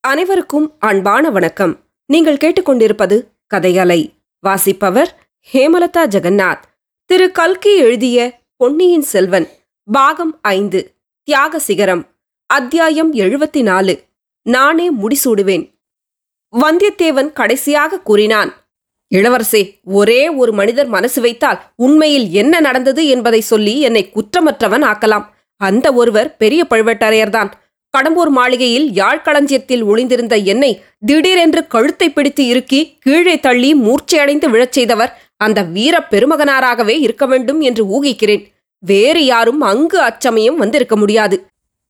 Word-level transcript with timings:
அனைவருக்கும் 0.00 0.72
அன்பான 0.78 1.30
வணக்கம். 1.30 1.80
நீங்கள் 2.06 2.36
கேட்டுக்கொண்டிருப்பது 2.36 3.22
கதையலை 3.54 4.10
வாசிப்பவர் 4.40 5.28
ஹேமலதா 5.52 6.06
ஜெகநாத். 6.06 6.62
திரு 7.04 7.32
கல்கி 7.32 7.76
எழுதிய 7.76 8.38
பொன்னியின் 8.56 9.02
செல்வன் 9.02 9.48
பாகம் 9.92 10.38
ஐந்து 10.42 10.94
தியாக 11.22 11.58
சிகரம் 11.58 12.06
அத்தியாயம் 12.46 13.14
எழுபத்தி 13.14 13.62
நாலு 13.62 14.04
நானே 14.42 14.90
முடிசூடுவேன். 14.92 15.74
வந்தியத்தேவன் 16.52 17.32
கடைசியாக 17.32 18.00
கூறினான் 18.00 18.54
இளவரசே 19.14 19.80
ஒரே 19.84 20.28
ஒரு 20.28 20.52
மனிதர் 20.52 20.86
மனசு 20.86 21.20
வைத்தால் 21.20 21.60
உண்மையில் 21.76 22.30
என்ன 22.30 22.60
நடந்தது 22.60 23.06
என்பதை 23.06 23.40
சொல்லி 23.40 23.80
என்னை 23.80 24.12
குற்றமற்றவன் 24.14 24.84
ஆக்கலாம். 24.84 25.24
அந்த 25.56 25.92
ஒருவர் 25.92 26.36
பெரிய 26.36 26.66
பழுவேட்டரையர்தான். 26.70 27.50
கடம்பூர் 27.96 28.28
மாளிகையில் 28.28 28.86
யாழ்களஞ்சியத்தில் 28.92 29.82
ஒளிந்திருந்த 29.82 30.36
என்னை 30.52 30.70
திடீரென்று 31.06 31.66
கழுத்தை 31.66 32.08
பிடித்து 32.10 32.46
இறுக்கி 32.46 32.80
கீழே 32.98 33.34
தள்ளி 33.40 33.70
மூர்ச்சையடைந்து 33.74 34.46
விழச் 34.54 34.76
செய்தவர் 34.76 35.12
அந்த 35.36 35.62
வீர 35.74 36.06
பெருமகனாராகவே 36.10 36.96
இருக்க 37.00 37.26
வேண்டும் 37.26 37.60
என்று 37.60 37.82
ஊகிக்கிறேன். 37.96 38.42
வேறு 38.82 39.24
யாரும் 39.24 39.60
அங்கு 39.60 39.98
அச்சமயம் 40.00 40.56
வந்திருக்க 40.56 40.96
முடியாது. 40.96 41.36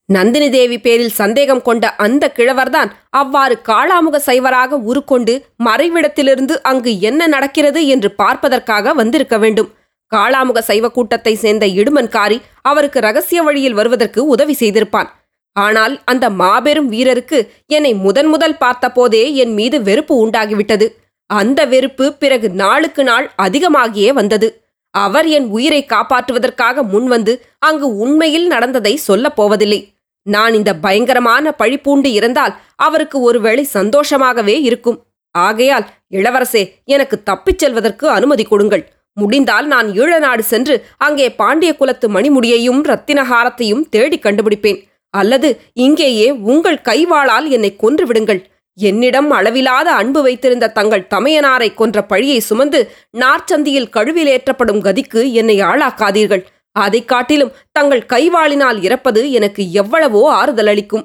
நந்தினி 0.09 0.49
தேவி 0.51 0.79
பேரில் 0.79 1.17
சந்தேகம் 1.21 1.63
கொண்ட 1.63 1.85
அந்த 1.97 2.25
கிழவர்தான் 2.37 2.91
அவ்வாறு 3.21 3.55
காளாமுக 3.69 4.17
சைவராக 4.27 4.79
உருக்கொண்டு 4.91 5.35
மறைவிடத்திலிருந்து 5.65 6.55
அங்கு 6.63 6.93
என்ன 7.01 7.27
நடக்கிறது 7.27 7.87
என்று 7.87 8.11
பார்ப்பதற்காக 8.13 8.95
வந்திருக்க 8.95 9.39
வேண்டும். 9.39 9.71
காளாமுக 10.13 10.59
சைவ 10.59 10.89
கூட்டத்தை 10.89 11.35
சேர்ந்த 11.35 11.67
இடுமன்காரி 11.81 12.39
அவருக்கு 12.63 13.01
ரகசிய 13.01 13.43
வழியில் 13.43 13.79
வருவதற்கு 13.81 14.21
உதவி 14.27 14.57
செய்திருப்பான். 14.61 15.11
ஆனால் 15.53 15.95
அந்த 16.05 16.31
மாபெரும் 16.31 16.93
வீரருக்கு 16.93 17.39
என்னை 17.67 17.95
முதன் 17.95 18.27
முதல் 18.27 18.57
பார்த்தபோதே 18.61 19.35
என் 19.35 19.53
மீது 19.53 19.83
வெறுப்பு 19.83 20.15
உண்டாகிவிட்டது. 20.27 20.87
அந்த 21.27 21.65
வெறுப்பு 21.65 22.13
பிறகு 22.13 22.51
நாளுக்கு 22.51 23.05
நாள் 23.05 23.31
அதிகமாகியே 23.43 24.13
வந்தது. 24.13 24.49
அவர் 24.91 25.27
என் 25.27 25.47
உயிரை 25.47 25.87
காப்பாற்றுவதற்காக 25.89 26.83
முன்வந்து 26.93 27.41
அங்கு 27.59 27.97
உண்மையில் 27.97 28.47
நடந்ததை 28.47 28.97
சொல்லப் 28.97 29.37
போவதில்லை. 29.37 29.93
நான் 30.23 30.55
இந்த 30.55 30.75
பயங்கரமான 30.75 31.55
பழிப்பூண்டு 31.59 32.07
இருந்தால் 32.07 32.55
அவருக்கு 32.77 33.21
ஒருவேளை 33.21 33.69
சந்தோஷமாகவே 33.75 34.61
இருக்கும். 34.61 34.99
ஆகையால் 35.35 35.87
இளவரசே 36.11 36.63
எனக்கு 36.85 37.23
தப்பிச் 37.23 37.59
செல்வதற்கு 37.59 38.09
அனுமதி 38.09 38.45
கொடுங்கள். 38.45 38.85
முடிந்தால் 39.13 39.67
நான் 39.67 39.89
ஈழநாடு 39.91 40.39
சென்று 40.39 40.87
அங்கே 40.97 41.33
பாண்டிய 41.33 41.77
குலத்து 41.77 42.09
மணிமுடியையும் 42.09 42.81
ரத்தினஹாரத்தையும் 42.91 43.89
தேடி 43.89 44.19
கண்டுபிடிப்பேன். 44.19 44.79
அல்லது 45.19 45.61
இங்கேயே 45.73 46.31
உங்கள் 46.31 46.81
கைவாளால் 46.81 47.49
என்னை 47.51 47.77
கொன்று 47.77 48.07
விடுங்கள் 48.07 48.41
என்னிடம் 48.75 49.33
அளவிலாத 49.33 49.93
அன்பு 49.93 50.23
வைத்திருந்த 50.23 50.69
தங்கள் 50.69 51.07
தமையனாரை 51.15 51.75
கொன்ற 51.75 52.03
பழியை 52.03 52.39
சுமந்து 52.39 52.91
நார்ச்சந்தியில் 53.19 53.91
கழுவிலேற்றப்படும் 53.93 54.81
கதிக்கு 54.81 55.33
என்னை 55.33 55.63
ஆளாக்காதீர்கள். 55.63 56.45
அதைக் 56.73 57.09
காட்டிலும் 57.09 57.53
தங்கள் 57.73 58.07
கைவாளினால் 58.09 58.83
இறப்பது 58.83 59.33
எனக்கு 59.33 59.73
எவ்வளவோ 59.73 60.33
ஆறுதல் 60.33 60.67
அளிக்கும். 60.67 61.05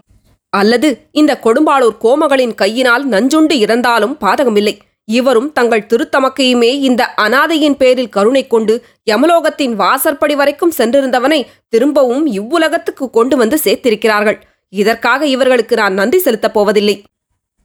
அல்லது 0.49 1.07
இந்த 1.11 1.39
கொடும்பாளூர் 1.43 1.97
கோமகளின் 2.01 2.55
கையினால் 2.55 3.09
நஞ்சுண்டு 3.09 3.51
இறந்தாலும் 3.51 4.17
பாதகமில்லை. 4.21 4.77
இவரும் 5.07 5.51
தங்கள் 5.51 5.87
திருத்தமக்கையுமே 5.89 6.69
இந்த 6.79 7.13
அனாதையின் 7.17 7.77
பேரில் 7.77 8.09
கருணை 8.09 8.47
கொண்டு 8.47 8.85
யமலோகத்தின் 9.11 9.73
வாசற்படி 9.73 10.35
வரைக்கும் 10.35 10.73
சென்றிருந்தவனை 10.77 11.45
திரும்பவும் 11.69 12.25
இவ்வுலகத்துக்கு 12.27 13.09
கொண்டு 13.09 13.37
வந்து 13.37 13.59
சேர்த்திருக்கிறார்கள். 13.63 14.37
இதற்காக 14.69 15.25
இவர்களுக்கு 15.27 15.75
நான் 15.75 15.93
நன்றி 15.93 16.19
செலுத்தப் 16.19 16.53
போவதில்லை. 16.53 17.03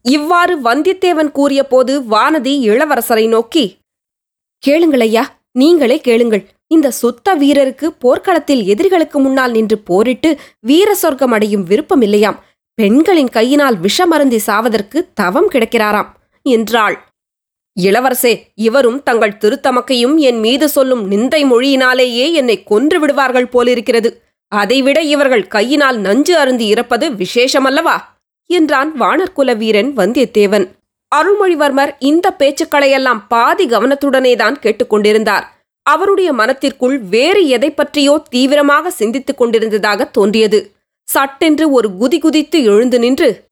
இவ்வாறு 0.03 0.62
வந்தியத்தேவன் 0.62 1.31
கூறிய 1.31 1.66
போது 1.66 2.00
வானதி 2.00 2.53
இளவரசரை 2.69 3.28
நோக்கி 3.28 3.78
கேளுங்கள் 4.59 5.00
ஐயா 5.00 5.25
நீங்களே 5.53 5.98
கேளுங்கள். 5.98 6.44
இந்த 6.66 6.91
சுத்த 6.91 7.34
வீரருக்கு 7.34 7.87
போர்க்களத்தில் 7.87 8.62
எதிரிகளுக்கு 8.65 9.19
முன்னால் 9.19 9.50
நின்று 9.50 9.78
போரிட்டு 9.78 10.38
வீர 10.60 10.94
சொர்க்கம் 10.94 11.32
அடையும் 11.32 11.62
விருப்பம் 11.62 12.03
இல்லையாம். 12.03 12.38
பெண்களின் 12.75 13.28
கையினால் 13.28 13.77
விஷமருந்தி 13.81 14.41
சாவதற்கு 14.47 14.98
தவம் 15.15 15.48
கிடக்கிறாராம் 15.53 16.10
என்றாள். 16.43 16.97
இளவரசே 17.83 18.43
இவரும் 18.55 19.03
தங்கள் 19.03 19.39
திருத்தமக்கையும் 19.41 20.16
என் 20.16 20.39
மீது 20.39 20.69
சொல்லும் 20.69 21.11
நிந்தை 21.11 21.41
மொழியினாலேயே 21.44 22.33
என்னை 22.33 22.62
கொன்று 22.62 23.00
விடுவார்கள் 23.00 23.47
போலிருக்கிறது. 23.47 24.22
அதைவிட 24.49 25.03
இவர்கள் 25.03 25.47
கையினால் 25.47 25.99
நஞ்சு 25.99 26.39
அருந்தி 26.39 26.66
இறப்பது 26.66 27.11
விசேஷமல்லவா? 27.11 27.97
என்றான் 28.47 29.00
வானர்குல 29.00 29.56
வீரன் 29.56 29.97
வந்தியத்தேவன். 29.97 30.66
அருள்மொழிவர்மர் 31.16 31.93
இந்த 31.99 32.34
பேச்சுக்களையெல்லாம் 32.39 33.21
பாதி 33.28 33.66
கவனத்துடனேதான் 33.66 34.56
கேட்டுக்கொண்டிருந்தார். 34.62 35.45
அவருடைய 35.83 36.33
மனத்திற்குள் 36.33 36.99
வேறு 36.99 37.47
எதை 37.47 37.71
பற்றியோ 37.71 38.22
தீவிரமாக 38.31 38.91
சிந்தித்துக் 38.91 39.39
கொண்டிருந்ததாக 39.39 40.05
தோன்றியது. 40.05 40.72
சட்டென்று 41.09 41.71
ஒரு 41.71 41.89
குதி 42.00 42.19
குதித்து 42.19 42.65
எழுந்து 42.65 42.99
நின்று 42.99 43.45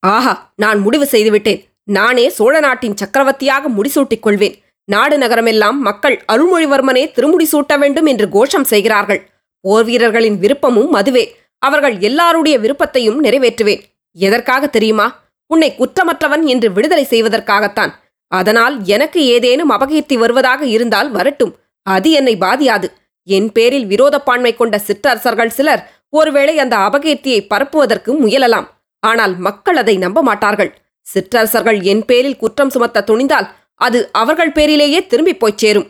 ஆஹா 0.00 0.52
நான் 0.56 0.78
முடிவு 0.78 1.06
செய்துவிட்டேன். 1.06 1.64
நானே 1.84 2.28
சோழ 2.28 2.60
நாட்டின் 2.60 2.96
சக்கரவர்த்தியாக 2.96 3.68
முடிசூட்டிக் 3.68 4.20
கொள்வேன் 4.20 4.62
நாடு 4.84 5.18
நகரமெல்லாம் 5.18 5.78
மக்கள் 5.78 6.24
அருள்மொழிவர்மனே 6.32 7.12
திருமுடி 7.12 7.48
சூட்ட 7.52 7.78
வேண்டும் 7.78 8.06
என்று 8.06 8.28
கோஷம் 8.28 8.64
செய்கிறார்கள். 8.64 9.28
போர் 9.60 9.84
வீரர்களின் 9.84 10.38
விருப்பமும் 10.38 10.92
அதுவே. 10.92 11.36
அவர்கள் 11.58 11.98
எல்லாருடைய 11.98 12.58
விருப்பத்தையும் 12.58 13.24
நிறைவேற்றுவேன். 13.24 13.82
எதற்காக 14.12 14.66
தெரியுமா? 14.66 15.22
உன்னை 15.46 15.74
குற்றமற்றவன் 15.78 16.44
என்று 16.44 16.72
விடுதலை 16.72 17.06
செய்வதற்காகத்தான். 17.10 17.92
அதனால் 18.26 18.84
எனக்கு 18.84 19.24
ஏதேனும் 19.24 19.70
அபகீர்த்தி 19.70 20.14
வருவதாக 20.14 20.66
இருந்தால் 20.66 21.10
வரட்டும். 21.10 21.56
அது 21.82 22.10
என்னை 22.10 22.36
பாதியாது. 22.36 22.88
என் 23.22 23.52
பேரில் 23.52 23.86
விரோதப்பான்மை 23.86 24.56
கொண்ட 24.56 24.78
சிற்றரசர்கள் 24.78 25.48
சிலர் 25.48 25.90
ஒருவேளை 26.08 26.58
அந்த 26.58 26.76
அபகீர்த்தியை 26.76 27.40
பரப்புவதற்கு 27.50 28.26
முயலலாம். 28.26 28.66
ஆனால் 29.00 29.36
மக்கள் 29.36 29.76
அதை 29.76 29.96
நம்ப 29.96 30.22
மாட்டார்கள். 30.22 30.72
சிற்றரசர்கள் 31.04 31.80
என் 31.80 32.04
பேரில் 32.04 32.36
குற்றம் 32.36 32.70
சுமத்த 32.70 33.04
துணிந்தால் 33.06 33.48
அது 33.74 34.08
அவர்கள் 34.12 34.52
பேரிலேயே 34.52 35.06
திரும்பிப் 35.06 35.40
போய்ச் 35.40 35.58
சேரும். 35.58 35.86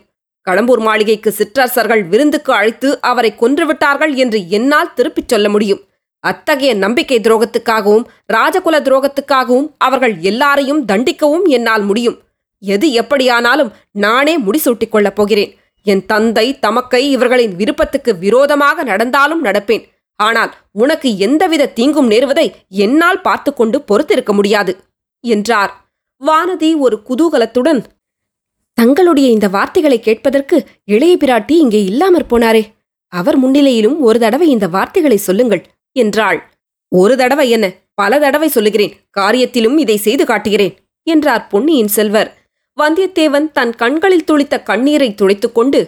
கடம்பூர் 0.47 0.79
மாளிகைக்கு 0.79 1.33
சிற்றரசர்கள் 1.33 2.03
விருந்துக்கு 2.05 2.53
அழைத்து 2.53 3.01
அவரை 3.01 3.35
கொன்றுவிட்டார்கள் 3.41 4.15
என்று 4.15 4.49
என்னால் 4.49 4.93
திருப்பிச் 4.95 5.29
சொல்ல 5.29 5.49
முடியும். 5.49 5.81
அத்தகைய 6.25 6.75
நம்பிக்கை 6.75 7.19
துரோகத்துக்காகவும் 7.21 8.05
ராஜகுல 8.33 8.77
துரோகத்துக்காகவும் 8.81 9.69
அவர்கள் 9.79 10.15
எல்லாரையும் 10.19 10.87
தண்டிக்கவும் 10.87 11.47
என்னால் 11.47 11.83
முடியும். 11.83 12.19
எது 12.59 12.93
எப்படியானாலும் 12.93 13.73
நானே 13.91 14.41
முடிசூட்டிக் 14.41 14.89
கொள்ளப் 14.89 15.17
போகிறேன். 15.17 15.53
என் 15.87 16.07
தந்தை 16.07 16.59
தமக்கை 16.59 17.11
இவர்களின் 17.11 17.57
விருப்பத்துக்கு 17.57 18.19
விரோதமாக 18.19 18.83
நடந்தாலும் 18.83 19.45
நடப்பேன். 19.45 19.85
ஆனால் 20.21 20.55
உனக்கு 20.73 21.19
எந்தவித 21.19 21.73
தீங்கும் 21.79 22.11
நேருவதை 22.11 22.47
என்னால் 22.69 23.21
பார்த்து 23.21 23.55
கொண்டு 23.55 23.83
பொறுத்திருக்க 23.83 24.33
முடியாது. 24.33 24.73
என்றார். 25.25 25.73
வானதி 26.23 26.71
ஒரு 26.79 26.97
குதூகலத்துடன் 27.09 27.81
தங்களுடைய 28.79 29.27
இந்த 29.31 29.47
வார்த்தைகளை 29.49 29.99
கேட்பதற்கு 30.01 30.57
இளைய 30.85 31.15
பிராட்டி 31.17 31.55
இங்கே 31.65 31.81
இல்லாமற் 31.85 32.31
போனாரே 32.31 32.63
அவர் 33.13 33.37
முன்னிலையிலும் 33.39 33.99
ஒரு 33.99 34.19
தடவை 34.19 34.47
இந்த 34.51 34.67
வார்த்தைகளை 34.69 35.17
சொல்லுங்கள் 35.17 35.63
என்றாள். 35.97 36.39
ஒரு 36.93 37.15
தடவை 37.17 37.47
என்ன? 37.51 37.67
பல 37.95 38.19
தடவை 38.19 38.49
சொல்லுகிறேன் 38.49 38.95
காரியத்திலும் 39.21 39.77
இதை 39.77 39.97
செய்து 39.97 40.25
காட்டுகிறேன் 40.25 40.75
என்றார் 41.07 41.45
பொன்னியின் 41.47 41.93
செல்வர். 41.97 42.31
வந்தியத்தேவன் 42.79 43.47
தன் 43.53 43.75
கண்களில் 43.75 44.27
துளித்த 44.31 44.55
கண்ணீரை 44.63 45.09
துடைத்துக்கொண்டு 45.15 45.81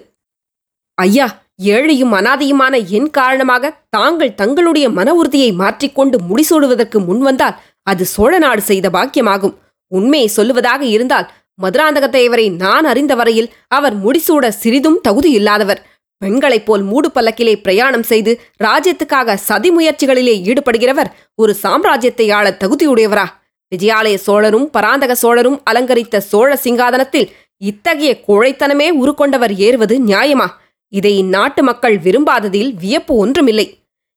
ஐயா 0.99 1.27
ஏழையும் 1.65 2.13
அனாதையுமான 2.13 2.75
என் 2.89 3.11
காரணமாக 3.11 3.71
தாங்கள் 3.89 4.35
தங்களுடைய 4.35 4.87
மன 4.91 5.15
உறுதியை 5.15 5.51
மாற்றிக்கொண்டு 5.53 6.17
முடிசூடுவதற்கு 6.29 6.99
முன்வந்தால் 7.09 7.57
அது 7.87 8.05
சோழ 8.05 8.39
நாடு 8.39 8.61
செய்த 8.61 8.91
பாக்கியமாகும். 8.91 9.55
உண்மையை 9.93 10.31
சொல்லுவதாக 10.37 10.81
இருந்தால் 10.81 11.27
மதுராந்தகத்தேவரை 11.63 12.47
நான் 12.53 12.85
அறிந்த 12.85 13.15
வரையில் 13.15 13.53
அவர் 13.69 13.95
முடிசூட 14.05 14.49
சிறிதும் 14.49 14.99
தகுதியில்லாதவர் 15.09 15.81
பெண்களைப் 16.19 16.67
போல் 16.67 16.83
மூடு 16.83 17.09
பல்லக்கிலே 17.15 17.55
பிரயாணம் 17.63 18.03
செய்து 18.03 18.33
ராஜ்யத்துக்காக 18.65 19.35
சதி 19.35 19.71
முயற்சிகளிலே 19.71 20.35
ஈடுபடுகிறவர் 20.51 21.11
ஒரு 21.35 21.57
சாம்ராஜ்யத்தை 21.63 22.27
ஆள 22.33 22.57
தகுதியுடையவரா. 22.61 23.27
விஜயாலய 23.73 24.15
சோழரும் 24.15 24.71
பராந்தக 24.71 25.15
சோழரும் 25.15 25.59
அலங்கரித்த 25.71 26.21
சோழ 26.21 26.51
சிங்காதனத்தில் 26.65 27.31
இத்தகைய 27.57 28.13
கோழைத்தனமே 28.29 28.89
உருக்கொண்டவர் 29.03 29.55
ஏறுவது 29.57 29.95
நியாயமா? 30.07 30.47
இதை 30.93 31.13
இந்நாட்டு 31.19 31.63
மக்கள் 31.63 31.97
விரும்பாததில் 31.99 32.71
வியப்பு 32.75 33.15
ஒன்றுமில்லை. 33.15 33.67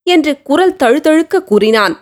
என்று 0.08 0.32
குரல் 0.42 0.78
தழுதழுக்க 0.84 1.44
கூறினான் 1.44 1.96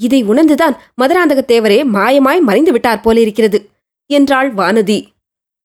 இதை 0.00 0.20
உணர்ந்துதான் 0.24 0.76
மதுராந்தகத்தேவரே 1.00 1.78
மாயமாய் 1.96 2.40
மறைந்து 2.40 2.72
விட்டார் 2.72 3.00
போலிருக்கிறது 3.00 3.58
என்றாள் 4.10 4.50
வானதி. 4.54 4.98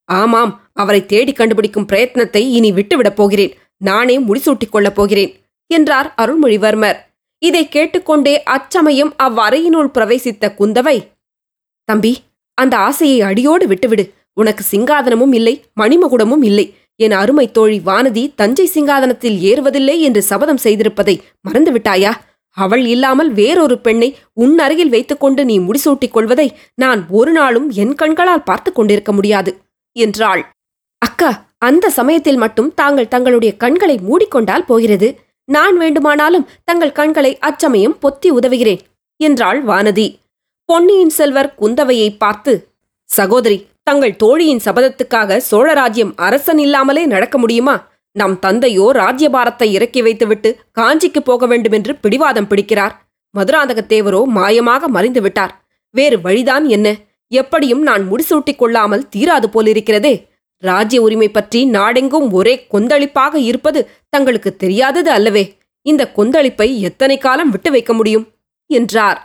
ஆமாம் 0.10 0.52
அவரை 0.74 1.02
தேடி 1.06 1.34
கண்டுபிடிக்கும் 1.34 1.88
பிரயத்னத்தை 1.92 2.42
இனி 2.58 2.72
விட்டுவிடப் 2.72 3.16
போகிறேன் 3.16 3.54
நானே 3.82 4.16
முடிசூட்டிக் 4.20 4.70
கொள்ளப் 4.70 4.96
போகிறேன் 4.96 5.32
என்றார் 5.70 6.10
அருள்மொழிவர்மர். 6.18 6.98
இதை 7.42 7.64
கேட்டுக்கொண்டே 7.68 8.44
அச்சமயம் 8.44 9.12
அவ்வறையினுள் 9.24 9.94
பிரவேசித்த 9.96 10.54
குந்தவை 10.60 10.98
தம்பி 11.90 12.14
அந்த 12.58 12.78
ஆசையை 12.78 13.18
அடியோடு 13.22 13.66
விட்டுவிடு 13.68 14.04
உனக்கு 14.34 14.64
சிங்காதனமும் 14.72 15.34
இல்லை 15.34 15.54
மணிமகுடமும் 15.82 16.44
இல்லை 16.44 16.66
என் 16.96 17.16
அருமை 17.22 17.46
தோழி 17.52 17.78
வானதி 17.86 18.24
தஞ்சை 18.36 18.66
சிங்காதனத்தில் 18.76 19.38
ஏறுவதில்லை 19.50 19.96
என்று 20.00 20.22
சபதம் 20.22 20.62
செய்திருப்பதை 20.64 21.16
மறந்துவிட்டாயா? 21.48 22.12
அவள் 22.57 22.84
இல்லாமல் 22.86 23.31
வேறொரு 23.34 23.78
பெண்ணை 23.78 24.10
உன் 24.34 24.56
அருகில் 24.60 24.90
வைத்துக்கொண்டு 24.90 25.42
நீ 25.46 25.56
முடிசூட்டிக் 25.60 26.12
கொள்வதை 26.12 26.48
நான் 26.75 27.02
ஒரு 27.10 27.31
நாளும் 27.31 27.68
என் 27.84 27.96
கண்களால் 27.96 28.44
பார்த்து 28.44 28.72
கொண்டிருக்க 28.72 29.12
முடியாது 29.12 29.52
என்றாள். 29.96 30.42
அக்கா 31.02 31.30
அந்த 31.57 31.86
சமயத்தில் 31.90 32.38
மட்டும் 32.38 32.74
தாங்கள் 32.74 33.07
தங்களுடைய 33.07 33.52
கண்களை 33.57 33.96
மூடிக்கொண்டால் 34.10 34.68
போகிறது. 34.68 35.10
நான் 35.50 35.75
வேண்டுமானாலும் 35.78 36.48
தங்கள் 36.63 36.92
கண்களை 36.92 37.31
அச்சமயம் 37.40 37.98
பொத்தி 38.02 38.30
உதவுகிறேன் 38.30 38.81
என்றாள் 39.19 39.60
வானதி. 39.66 40.08
பொன்னியின் 40.69 41.10
செல்வர் 41.10 41.56
குந்தவையை 41.62 42.10
பார்த்து 42.18 42.54
சகோதரி 43.10 43.58
தங்கள் 43.84 44.16
தோழியின் 44.16 44.63
சபதத்துக்காக 44.66 45.40
சோழராஜ்யம் 45.51 46.13
அரசன் 46.18 46.58
இல்லாமலே 46.58 47.04
நடக்க 47.06 47.38
முடியுமா? 47.38 47.75
நம் 48.16 48.40
தந்தையோ 48.40 48.92
ராஜ்யபாரத்தை 48.92 49.64
இறக்கி 49.64 50.02
வைத்துவிட்டு 50.02 50.60
காஞ்சிக்கு 50.80 51.20
போக 51.24 51.46
வேண்டுமென்று 51.46 51.96
பிடிவாதம் 51.96 52.48
பிடிக்கிறார். 52.48 52.94
மதுராந்தகத்தேவரோ 53.36 54.22
மாயமாக 54.36 54.88
மறைந்து 54.88 55.22
விட்டார். 55.22 55.66
வேறு 55.90 56.22
வழிதான் 56.22 56.66
என்ன? 56.66 56.96
எப்படியும் 57.28 57.82
நான் 57.82 58.04
முடிசூட்டிக் 58.12 58.56
கொள்ளாமல் 58.56 59.08
தீராது 59.16 59.48
போலிருக்கிறதே. 59.54 60.28
ராஜ்ய 60.58 61.02
உரிமை 61.02 61.30
பற்றி 61.30 61.66
நாடெங்கும் 61.66 62.32
ஒரே 62.32 62.68
கொந்தளிப்பாக 62.74 63.36
இருப்பது 63.36 63.90
தங்களுக்கு 64.10 64.56
தெரியாதது 64.56 65.12
அல்லவே. 65.12 65.58
இந்த 65.82 66.12
கொந்தளிப்பை 66.16 66.80
எத்தனை 66.80 67.18
காலம் 67.18 67.50
விட்டு 67.50 67.72
வைக்க 67.72 67.94
முடியும்? 67.94 68.26
என்றார். 68.70 69.20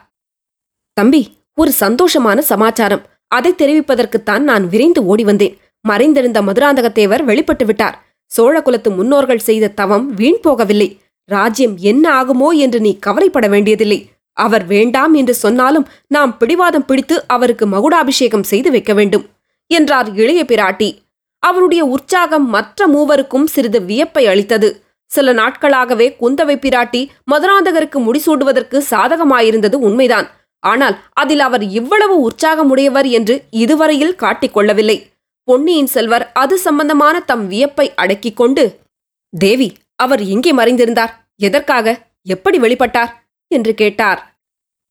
தம்பி 0.92 1.22
ஒரு 1.54 1.72
சந்தோஷமான 1.80 2.38
சமாச்சாரம். 2.38 3.04
அதை 3.26 3.52
தெரிவிப்பதற்குத்தான் 3.52 4.38
நான் 4.38 4.68
விரைந்து 4.68 5.04
ஓடி 5.04 5.24
வந்தேன். 5.24 5.56
மறைந்திருந்த 5.84 6.42
மதுராந்தகத்தேவர் 6.42 7.22
வெளிப்பட்டு 7.22 7.64
விட்டார். 7.66 7.96
சோழகுலத்து 8.36 8.90
முன்னோர்கள் 8.94 9.38
செய்த 9.38 9.68
தவம் 9.68 10.06
வீண் 10.14 10.40
போகவில்லை. 10.44 10.98
ராஜ்யம் 11.24 11.76
என்ன 11.76 12.22
ஆகுமோ 12.22 12.48
என்று 12.52 12.80
நீ 12.80 12.98
கவலைப்பட 12.98 13.48
வேண்டியதில்லை. 13.48 14.10
அவர் 14.32 14.66
வேண்டாம் 14.66 15.14
என்று 15.14 15.34
சொன்னாலும் 15.34 15.88
நாம் 16.06 16.36
பிடிவாதம் 16.36 16.84
பிடித்து 16.84 17.26
அவருக்கு 17.26 17.66
மகுடாபிஷேகம் 17.66 18.42
செய்து 18.42 18.70
வைக்க 18.70 18.94
வேண்டும் 18.94 19.28
என்றார் 19.66 20.14
இளைய 20.14 20.44
பிராட்டி. 20.44 21.02
அவருடைய 21.38 21.84
உற்சாகம் 21.84 22.46
மற்ற 22.48 22.88
மூவருக்கும் 22.88 23.44
சிறிது 23.44 23.80
வியப்பை 23.80 24.26
அளித்தது. 24.26 24.82
சில 25.04 25.32
நாட்களாகவே 25.32 26.16
குந்தவை 26.20 26.56
பிராட்டி 26.56 27.00
மதுராந்தகருக்கு 27.30 27.98
முடிசூடுவதற்கு 27.98 28.78
சாதகமாயிருந்தது 28.90 29.74
உண்மைதான். 29.74 30.28
ஆனால் 30.58 30.96
அதில் 31.12 31.40
அவர் 31.40 31.62
இவ்வளவு 31.62 32.16
உற்சாகமுடையவர் 32.28 33.08
என்று 33.10 33.42
இதுவரையில் 33.50 34.14
காட்டிக் 34.14 34.54
பொன்னியின் 35.44 35.86
செல்வர் 35.86 36.32
அது 36.32 36.58
சம்பந்தமான 36.58 37.20
தம் 37.20 37.46
வியப்பை 37.46 37.94
அடக்கிக் 37.94 38.36
கொண்டு 38.36 38.78
தேவி 39.38 39.72
அவர் 39.96 40.22
எங்கே 40.24 40.54
மறைந்திருந்தார்? 40.54 41.10
எதற்காக? 41.36 42.06
எப்படி 42.22 42.58
வெளிப்பட்டார்? 42.58 43.10
என்று 43.46 43.74
கேட்டார். 43.74 44.38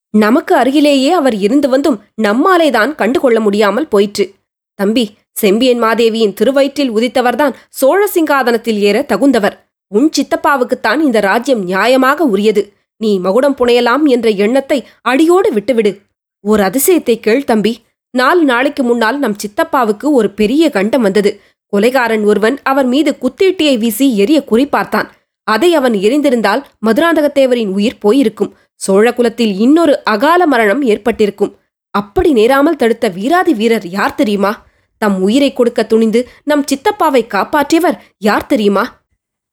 நமக்கு 0.09 0.55
அருகிலேயே 0.55 1.11
அவர் 1.11 1.35
இருந்து 1.35 1.69
வந்தும் 1.69 2.03
நம்மாலேதான் 2.21 2.95
கண்டுகொள்ள 2.95 3.39
முடியாமல் 3.39 3.87
போயிற்று. 3.87 4.33
தம்பி 4.75 5.17
செம்பியன் 5.31 5.83
மாதேவியின் 5.83 6.33
திருவயிற்றில் 6.33 6.91
உதித்தவர்தான் 6.91 7.53
சோழ 7.69 8.09
சிங்காதனத்தில் 8.13 8.79
ஏற 8.79 9.05
தகுந்தவர். 9.07 9.55
உன் 9.87 10.09
சித்தப்பாவுக்குத்தான் 10.17 10.99
இந்த 10.99 11.19
ராஜ்யம் 11.19 11.67
நியாயமாக 11.67 12.17
உரியது. 12.17 12.73
நீ 12.97 13.19
மகுடம் 13.19 13.57
புனையலாம் 13.57 14.03
என்ற 14.05 14.29
எண்ணத்தை 14.29 14.87
அடியோடு 15.01 15.53
விட்டுவிடு. 15.53 16.01
ஓர் 16.39 16.59
அதிசயத்தை 16.59 17.19
கேள் 17.19 17.43
தம்பி. 17.43 17.73
நாலு 18.13 18.43
நாளைக்கு 18.43 18.83
முன்னால் 18.83 19.19
நம் 19.19 19.35
சித்தப்பாவுக்கு 19.35 20.07
ஒரு 20.11 20.29
பெரிய 20.29 20.69
கண்டம் 20.69 21.01
வந்தது. 21.01 21.41
கொலைகாரன் 21.73 22.23
ஒருவன் 22.23 22.59
அவர் 22.63 22.85
மீது 22.85 23.17
குத்தீட்டியை 23.21 23.77
வீசி 23.77 24.17
எரிய 24.17 24.43
குறிப்பார்த்தான் 24.51 25.09
அதை 25.43 25.75
அவன் 25.75 25.93
எரிந்திருந்தால் 25.93 26.63
மதுராந்தகத்தேவரின் 26.85 27.71
உயிர் 27.71 27.97
போயிருக்கும். 27.97 28.55
சோழகுலத்தில் 28.87 29.53
இன்னொரு 29.59 30.03
அகால 30.03 30.45
மரணம் 30.45 30.81
ஏற்பட்டிருக்கும். 30.81 31.53
அப்படி 31.93 32.31
நேராமல் 32.31 32.75
தடுத்த 32.75 33.07
வீராதி 33.07 33.53
வீரர் 33.53 33.87
யார் 33.87 34.15
தெரியுமா? 34.15 34.51
தம் 34.97 35.21
உயிரை 35.21 35.53
கொடுக்க 35.53 35.83
துணிந்து 35.83 36.21
நம் 36.43 36.63
சித்தப்பாவை 36.63 37.21
காப்பாற்றியவர் 37.27 37.97
யார் 38.17 38.45
தெரியுமா? 38.45 38.83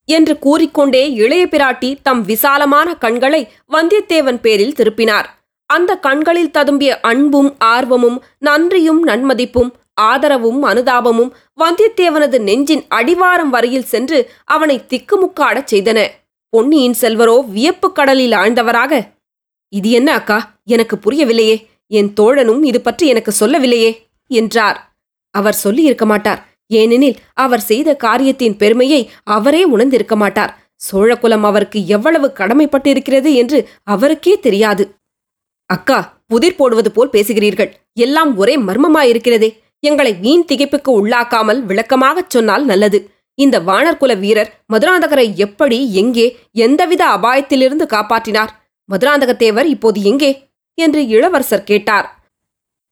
என்று 0.09 0.39
கூறிக்கொண்டே 0.39 1.13
இளைய 1.13 1.45
பிராட்டி 1.51 1.97
தம் 2.03 2.25
விசாலமான 2.25 2.95
கண்களை 2.95 3.49
வந்தியத்தேவன் 3.73 4.41
பேரில் 4.41 4.75
திருப்பினார். 4.75 5.29
அந்த 5.67 5.99
கண்களில் 5.99 6.55
ததும்பிய 6.59 6.93
அன்பும் 7.01 7.57
ஆர்வமும் 7.59 8.19
நன்றியும் 8.39 9.07
நன்மதிப்பும் 9.07 9.71
ஆதரவும் 10.01 10.63
அனுதாபமும் 10.63 11.31
வந்தியத்தேவனது 11.61 12.39
நெஞ்சின் 12.39 12.83
அடிவாரம் 12.89 13.49
வரையில் 13.49 13.83
சென்று 13.83 14.31
அவனை 14.45 14.77
திக்குமுக்காடச் 14.89 15.71
செய்தன. 15.75 15.99
பொன்னியின் 16.49 16.97
செல்வரோ 17.01 17.37
வியப்பு 17.49 17.93
கடலில் 17.93 18.33
ஆழ்ந்தவராக 18.33 18.93
இது 19.73 19.91
என்ன 19.91 20.15
அக்கா? 20.15 20.39
எனக்கு 20.65 20.97
புரியவில்லையே. 20.97 21.57
என் 21.87 22.11
தோழனும் 22.21 22.63
இது 22.63 22.81
பற்றி 22.81 23.07
எனக்கு 23.07 23.33
சொல்லவில்லையே 23.33 23.91
என்றார். 24.31 24.79
அவர் 25.31 25.55
சொல்லியிருக்க 25.55 26.07
மாட்டார். 26.07 26.41
ஏனெனில் 26.67 27.17
அவர் 27.35 27.61
செய்த 27.61 27.97
காரியத்தின் 27.97 28.57
பெருமையை 28.57 29.11
அவரே 29.23 29.65
உணர்ந்திருக்க 29.65 30.17
மாட்டார். 30.17 30.53
சோழகுலம் 30.93 31.43
அவருக்கு 31.43 31.87
எவ்வளவு 31.87 32.33
கடமைப்பட்டிருக்கிறது 32.35 33.35
என்று 33.35 33.69
அவருக்கே 33.83 34.41
தெரியாது. 34.41 34.85
அக்கா 35.71 35.99
புதிர் 36.27 36.57
போடுவது 36.57 36.91
போல் 36.93 37.13
பேசுகிறீர்கள். 37.13 37.71
எல்லாம் 37.95 38.37
ஒரே 38.37 38.59
மர்மமாயிருக்கிறதே. 38.59 39.51
எங்களை 39.83 40.13
வீண் 40.15 40.45
திகைப்புக்கு 40.53 40.91
உள்ளாக்காமல் 40.99 41.61
விளக்கமாகச் 41.61 42.31
சொன்னால் 42.31 42.65
நல்லது. 42.65 42.99
இந்த 43.35 43.61
வானர்குல 43.61 44.13
வீரர் 44.19 44.51
மதுராந்தகரை 44.73 45.27
எப்படி 45.37 45.79
எங்கே 45.93 46.27
எந்தவித 46.53 47.03
அபாயத்திலிருந்து 47.07 47.87
காப்பாற்றினார்? 47.87 48.53
மதுராந்தகத்தேவர் 48.89 49.65
இப்போது 49.65 50.03
எங்கே? 50.03 50.31
என்று 50.79 51.07
இளவரசர் 51.07 51.63
கேட்டார். 51.63 52.07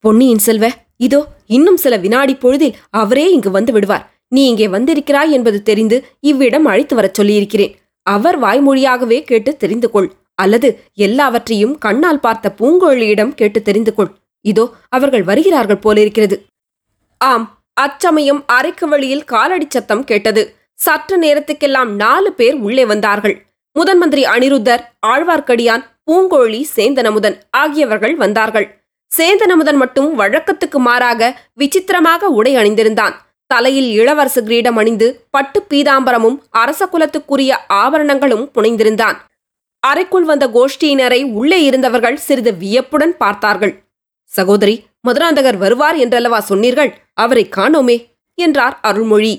பொன்னியின் 0.04 0.38
செல்வ 0.38 0.66
இதோ 0.96 1.20
இன்னும் 1.46 1.76
சில 1.76 1.94
வினாடி 1.96 2.34
பொழுதில் 2.34 2.76
அவரே 2.90 3.32
இங்கு 3.32 3.50
வந்து 3.50 3.72
விடுவார். 3.72 4.04
நீ 4.28 4.42
இங்கே 4.48 4.68
வந்திருக்கிறாய் 4.68 5.30
என்பது 5.30 5.62
தெரிந்து 5.62 5.96
இவ்விடம் 6.20 6.64
அழைத்து 6.64 6.94
வரச் 6.94 7.14
சொல்லியிருக்கிறேன். 7.14 7.72
அவர் 8.06 8.36
வாய்மொழியாகவே 8.42 9.18
கேட்டு 9.22 9.56
தெரிந்து 9.56 9.90
கொள் 9.90 10.08
அல்லது 10.34 10.68
எல்லாவற்றையும் 11.06 11.74
கண்ணால் 11.78 12.20
பார்த்த 12.20 12.54
பூங்கோழியிடம் 12.60 13.32
கேட்டு 13.34 13.60
தெரிந்து 13.62 13.94
கொள் 13.94 14.12
இதோ 14.44 14.64
அவர்கள் 14.88 15.22
வருகிறார்கள் 15.22 15.82
போலிருக்கிறது. 15.84 16.36
ஆம் 17.20 17.46
அச்சமயம் 17.72 18.42
அரைக்கு 18.52 18.86
வழியில் 18.88 19.24
காலடி 19.24 19.66
சத்தம் 19.68 20.04
கேட்டது. 20.04 20.42
சற்று 20.78 21.16
நேரத்துக்கெல்லாம் 21.22 21.90
நாலு 21.94 22.30
பேர் 22.32 22.56
உள்ளே 22.66 22.84
வந்தார்கள். 22.84 23.36
முதன் 23.76 23.98
மந்திரி 23.98 24.22
அனிருத்தர் 24.24 24.82
ஆழ்வார்க்கடியான் 25.06 25.84
பூங்கோழி 26.04 26.60
சேந்தனமுதன் 26.76 27.36
ஆகியவர்கள் 27.50 28.16
வந்தார்கள். 28.16 28.66
சேந்தனமுதன் 29.10 29.78
மட்டும் 29.82 30.10
வழக்கத்துக்கு 30.20 30.78
மாறாக 30.78 31.30
விசித்திரமாக 31.54 32.30
உடை 32.38 32.52
அணிந்திருந்தான். 32.56 33.14
தலையில் 33.50 33.90
இளவரசு 34.00 34.40
கிரீடம் 34.42 34.76
அணிந்து 34.76 35.08
பட்டு 35.30 35.58
பீதாம்பரமும் 35.70 36.36
அரச 36.62 36.88
குலத்துக்குரிய 36.92 37.52
ஆபரணங்களும் 37.82 38.44
புனைந்திருந்தான். 38.54 39.16
அறைக்குள் 39.90 40.26
வந்த 40.30 40.44
கோஷ்டியினரை 40.56 41.20
உள்ளே 41.38 41.58
இருந்தவர்கள் 41.64 42.18
சிறிது 42.26 42.52
வியப்புடன் 42.62 43.14
பார்த்தார்கள். 43.16 43.74
சகோதரி 44.30 44.76
மதுராந்தகர் 45.06 45.58
வருவார் 45.62 45.96
என்றல்லவா 45.96 46.40
சொன்னீர்கள்? 46.50 46.90
அவரை 47.14 47.44
காணோமே 47.56 47.96
என்றார் 48.38 48.76
அருள்மொழி. 48.80 49.34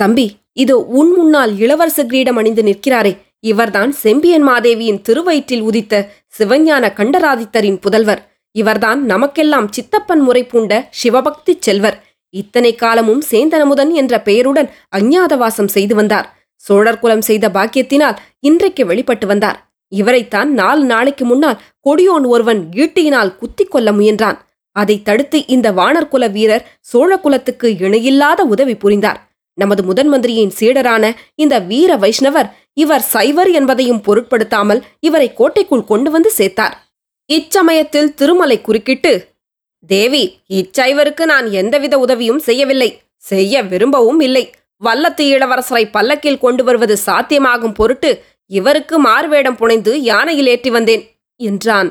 தம்பி 0.00 0.26
இதோ 0.62 0.76
உன் 1.00 1.12
முன்னால் 1.16 1.52
இளவரசு 1.56 2.02
கிரீடம் 2.06 2.38
அணிந்து 2.40 2.62
நிற்கிறாரே. 2.62 3.12
இவர்தான் 3.40 3.92
செம்பியன் 3.92 4.44
மாதேவியின் 4.48 5.00
திருவயிற்றில் 5.06 5.64
உதித்த 5.68 6.02
சிவஞான 6.38 6.84
கண்டராதித்தரின் 6.98 7.78
புதல்வர். 7.84 8.22
இவர்தான் 8.54 9.00
நமக்கெல்லாம் 9.04 9.68
சித்தப்பன் 9.70 10.22
முறை 10.26 10.42
பூண்ட 10.44 10.72
சிவபக்தி 10.90 11.54
செல்வர். 11.60 11.96
இத்தனை 12.34 12.72
காலமும் 12.74 13.22
சேந்தனமுதன் 13.30 13.90
என்ற 14.00 14.14
பெயருடன் 14.20 14.68
அஞ்ஞாதவாசம் 14.96 15.72
செய்து 15.76 15.94
வந்தார். 15.94 16.28
சோழர் 16.66 16.98
குலம் 16.98 17.26
செய்த 17.28 17.48
பாக்கியத்தினால் 17.48 18.20
இன்றைக்கு 18.40 18.82
வெளிப்பட்டு 18.86 19.26
வந்தார். 19.26 19.58
இவரைத்தான் 19.92 20.50
நாலு 20.50 20.84
நாளைக்கு 20.84 21.24
முன்னால் 21.24 21.60
கொடியோன் 21.86 22.26
ஒருவன் 22.34 22.60
ஈட்டியினால் 22.82 23.36
குத்திக் 23.36 23.70
கொள்ள 23.70 23.92
முயன்றான். 23.92 24.38
அதை 24.76 24.96
தடுத்து 25.02 25.38
இந்த 25.46 25.68
வானர்குல 25.72 26.24
வீரர் 26.30 26.66
சோழ 26.80 27.10
குலத்துக்கு 27.16 27.68
இணையில்லாத 27.78 28.42
உதவி 28.44 28.74
புரிந்தார். 28.74 29.18
நமது 29.58 29.82
முதன் 29.82 30.08
மந்திரியின் 30.08 30.54
சீடரான 30.60 31.04
இந்த 31.34 31.54
வீர 31.70 31.96
வைஷ்ணவர் 31.96 32.48
இவர் 32.74 33.04
சைவர் 33.14 33.50
என்பதையும் 33.50 34.00
பொருட்படுத்தாமல் 34.00 34.80
இவரை 35.00 35.28
கோட்டைக்குள் 35.32 35.84
கொண்டு 35.84 36.10
வந்து 36.10 36.30
சேர்த்தார். 36.38 36.74
இச்சமயத்தில் 37.30 38.14
திருமலை 38.14 38.56
குறுக்கிட்டு 38.60 39.12
தேவி 39.86 40.24
இச்சைவருக்கு 40.50 41.24
நான் 41.24 41.46
எந்தவித 41.50 41.94
உதவியும் 41.98 42.38
செய்யவில்லை. 42.38 42.90
செய்ய 43.16 43.62
விரும்பவும் 43.62 44.20
இல்லை. 44.20 44.44
வல்லத்து 44.82 45.24
இளவரசரை 45.34 45.84
பல்லக்கில் 45.90 46.42
கொண்டு 46.44 46.64
வருவது 46.64 46.94
சாத்தியமாகும் 47.06 47.74
பொருட்டு 47.74 48.10
இவருக்கு 48.50 48.98
மார்வேடம் 48.98 49.56
புனைந்து 49.56 49.92
யானையில் 50.02 50.46
ஏற்றி 50.46 50.70
வந்தேன் 50.70 51.02
என்றான். 51.40 51.90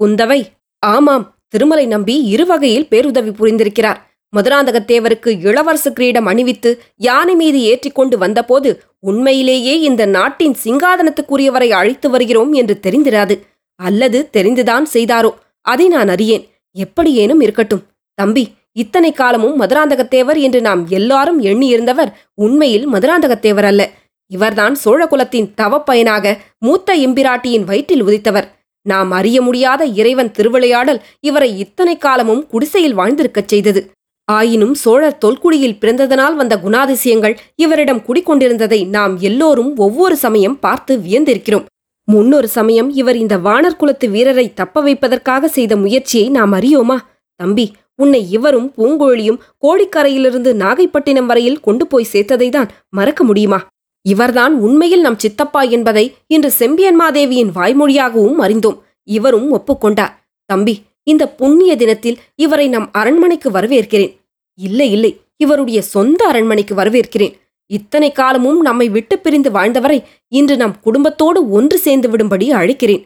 குந்தவை 0.00 0.40
ஆமாம் 0.82 1.24
திருமலை 1.48 1.86
நம்பி 1.86 2.14
இருவகையில் 2.34 2.88
பேருதவி 2.88 3.30
புரிந்திருக்கிறார். 3.30 3.98
மதுராந்தகத்தேவருக்கு 4.36 5.30
இளவரசு 5.48 5.90
கிரீடம் 5.92 6.26
அணிவித்து 6.26 6.70
யானை 6.96 7.34
மீது 7.34 7.60
ஏற்றிக்கொண்டு 7.60 8.16
வந்தபோது 8.18 8.70
உண்மையிலேயே 8.98 9.74
இந்த 9.80 10.02
நாட்டின் 10.06 10.56
சிங்காதனத்துக்குரியவரை 10.64 11.68
அழைத்து 11.70 12.10
வருகிறோம் 12.10 12.52
என்று 12.52 12.74
தெரிந்திராது. 12.86 13.36
அல்லது 13.80 14.18
தெரிந்துதான் 14.36 14.86
செய்தாரோ 14.92 15.30
அதை 15.60 15.88
நான் 15.88 16.08
அறியேன். 16.08 16.44
எப்படியேனும் 16.76 17.40
இருக்கட்டும். 17.40 17.82
தம்பி 18.18 18.44
இத்தனை 18.82 19.10
காலமும் 19.12 19.56
மதுராந்தகத்தேவர் 19.60 20.38
என்று 20.46 20.60
நாம் 20.60 20.82
எல்லாரும் 20.98 21.40
எண்ணியிருந்தவர் 21.42 22.10
உண்மையில் 22.44 22.86
மதுராந்தகத்தேவர் 22.92 23.68
அல்ல. 23.70 23.82
இவர்தான் 24.30 24.74
சோழகுலத்தின் 24.84 25.48
தவப்பயனாக 25.60 26.34
மூத்த 26.66 26.96
எம்பிராட்டியின் 27.06 27.68
வயிற்றில் 27.70 28.04
உதித்தவர். 28.06 28.48
நாம் 28.86 29.10
அறிய 29.10 29.38
முடியாத 29.42 29.82
இறைவன் 30.00 30.34
திருவிளையாடல் 30.36 31.00
இவரை 31.20 31.50
இத்தனை 31.58 31.94
காலமும் 31.98 32.42
குடிசையில் 32.46 32.98
வாழ்ந்திருக்கச் 32.98 33.50
செய்தது. 33.52 33.80
ஆயினும் 34.28 34.74
சோழர் 34.74 35.20
தொல்குடியில் 35.24 35.78
பிறந்ததனால் 35.82 36.36
வந்த 36.40 36.54
குணாதிசயங்கள் 36.64 37.34
இவரிடம் 37.56 38.04
குடிக்கொண்டிருந்ததை 38.08 38.80
நாம் 38.88 39.14
எல்லோரும் 39.28 39.72
ஒவ்வொரு 39.76 40.16
சமயம் 40.24 40.56
பார்த்து 40.58 40.94
வியந்திருக்கிறோம். 41.06 41.66
முன்னொரு 42.08 42.48
சமயம் 42.48 42.90
இவர் 43.00 43.18
இந்த 43.22 43.34
வானர் 43.46 43.78
குலத்து 43.80 44.06
வீரரை 44.10 44.46
தப்ப 44.54 44.80
வைப்பதற்காக 44.80 45.48
செய்த 45.48 45.72
முயற்சியை 45.76 46.28
நாம் 46.30 46.52
அறியோமா? 46.52 46.98
தம்பி 47.40 47.66
உன்னை 48.02 48.30
இவரும் 48.30 48.72
பூங்கோழியும் 48.76 49.38
கோழிக்கரையிலிருந்து 49.62 50.50
நாகைப்பட்டினம் 50.64 51.26
வரையில் 51.26 51.60
கொண்டு 51.60 51.86
போய் 51.86 52.10
சேர்த்ததைதான் 52.12 52.68
மறக்க 52.88 53.24
முடியுமா? 53.24 53.66
இவர்தான் 54.02 54.54
உண்மையில் 54.54 55.00
நம் 55.00 55.18
சித்தப்பா 55.18 55.62
என்பதை 55.62 56.14
இன்று 56.26 56.52
செம்பியன்மாதேவியின் 56.58 57.50
வாய்மொழியாகவும் 57.54 58.34
அறிந்தோம். 58.34 58.82
இவரும் 59.04 59.48
ஒப்புக்கொண்டார். 59.58 60.14
தம்பி 60.44 60.74
இந்த 61.02 61.28
புண்ணிய 61.28 61.76
தினத்தில் 61.76 62.18
இவரை 62.34 62.68
நம் 62.68 62.88
அரண்மனைக்கு 62.92 63.50
வரவேற்கிறேன். 63.50 64.12
இல்லை 64.58 64.92
இல்லை 64.92 65.20
இவருடைய 65.36 65.82
சொந்த 65.82 66.26
அரண்மனைக்கு 66.26 66.74
வரவேற்கிறேன். 66.74 67.34
இத்தனை 67.70 68.12
காலமும் 68.12 68.60
நம்மை 68.60 68.88
விட்டு 68.88 69.18
பிரிந்து 69.18 69.50
வாழ்ந்தவரை 69.50 70.02
இன்று 70.28 70.56
நம் 70.56 70.80
குடும்பத்தோடு 70.80 71.50
ஒன்று 71.50 71.78
சேர்ந்து 71.78 72.08
விடும்படி 72.10 72.46
அழைக்கிறேன். 72.52 73.02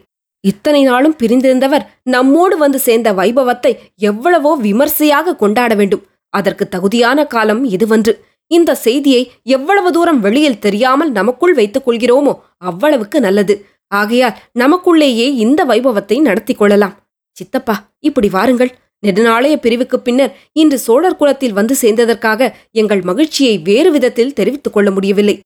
இத்தனை 0.47 0.83
நாளும் 0.83 1.15
பிரிந்திருந்தவர் 1.23 1.85
நம்மோடு 2.03 2.57
வந்து 2.57 2.79
சேர்ந்த 2.79 3.13
வைபவத்தை 3.13 3.71
எவ்வளவோ 3.95 4.55
விமர்சையாக 4.55 5.35
கொண்டாட 5.35 5.73
வேண்டும். 5.73 6.03
அதற்கு 6.29 6.67
தகுதியான 6.67 7.25
காலம் 7.25 7.69
இதுவன்று. 7.69 8.13
இந்த 8.51 8.75
செய்தியை 8.75 9.31
எவ்வளவு 9.43 9.91
தூரம் 9.91 10.19
வெளியில் 10.19 10.59
தெரியாமல் 10.59 11.11
நமக்குள் 11.11 11.53
வைத்துக் 11.53 11.89
கொள்கிறோமோ 11.89 12.33
அவ்வளவுக்கு 12.57 13.19
நல்லது. 13.19 13.65
ஆகையால் 13.87 14.37
நமக்குள்ளேயே 14.59 15.27
இந்த 15.45 15.65
வைபவத்தை 15.65 16.21
நடத்தி 16.21 16.53
கொள்ளலாம். 16.53 16.95
சித்தப்பா 17.37 17.75
இப்படி 17.99 18.29
வாருங்கள். 18.29 18.71
நெடுநாளைய 19.07 19.55
பிரிவுக்குப் 19.55 20.03
பின்னர் 20.03 20.35
இன்று 20.53 20.77
சோழர் 20.77 21.15
குலத்தில் 21.15 21.53
வந்து 21.53 21.75
சேர்ந்ததற்காக 21.81 22.51
எங்கள் 22.71 23.01
மகிழ்ச்சியை 23.01 23.57
வேறு 23.57 23.91
விதத்தில் 23.91 24.33
தெரிவித்துக் 24.33 24.73
கொள்ள 24.73 24.91
முடியவில்லை. 24.91 25.39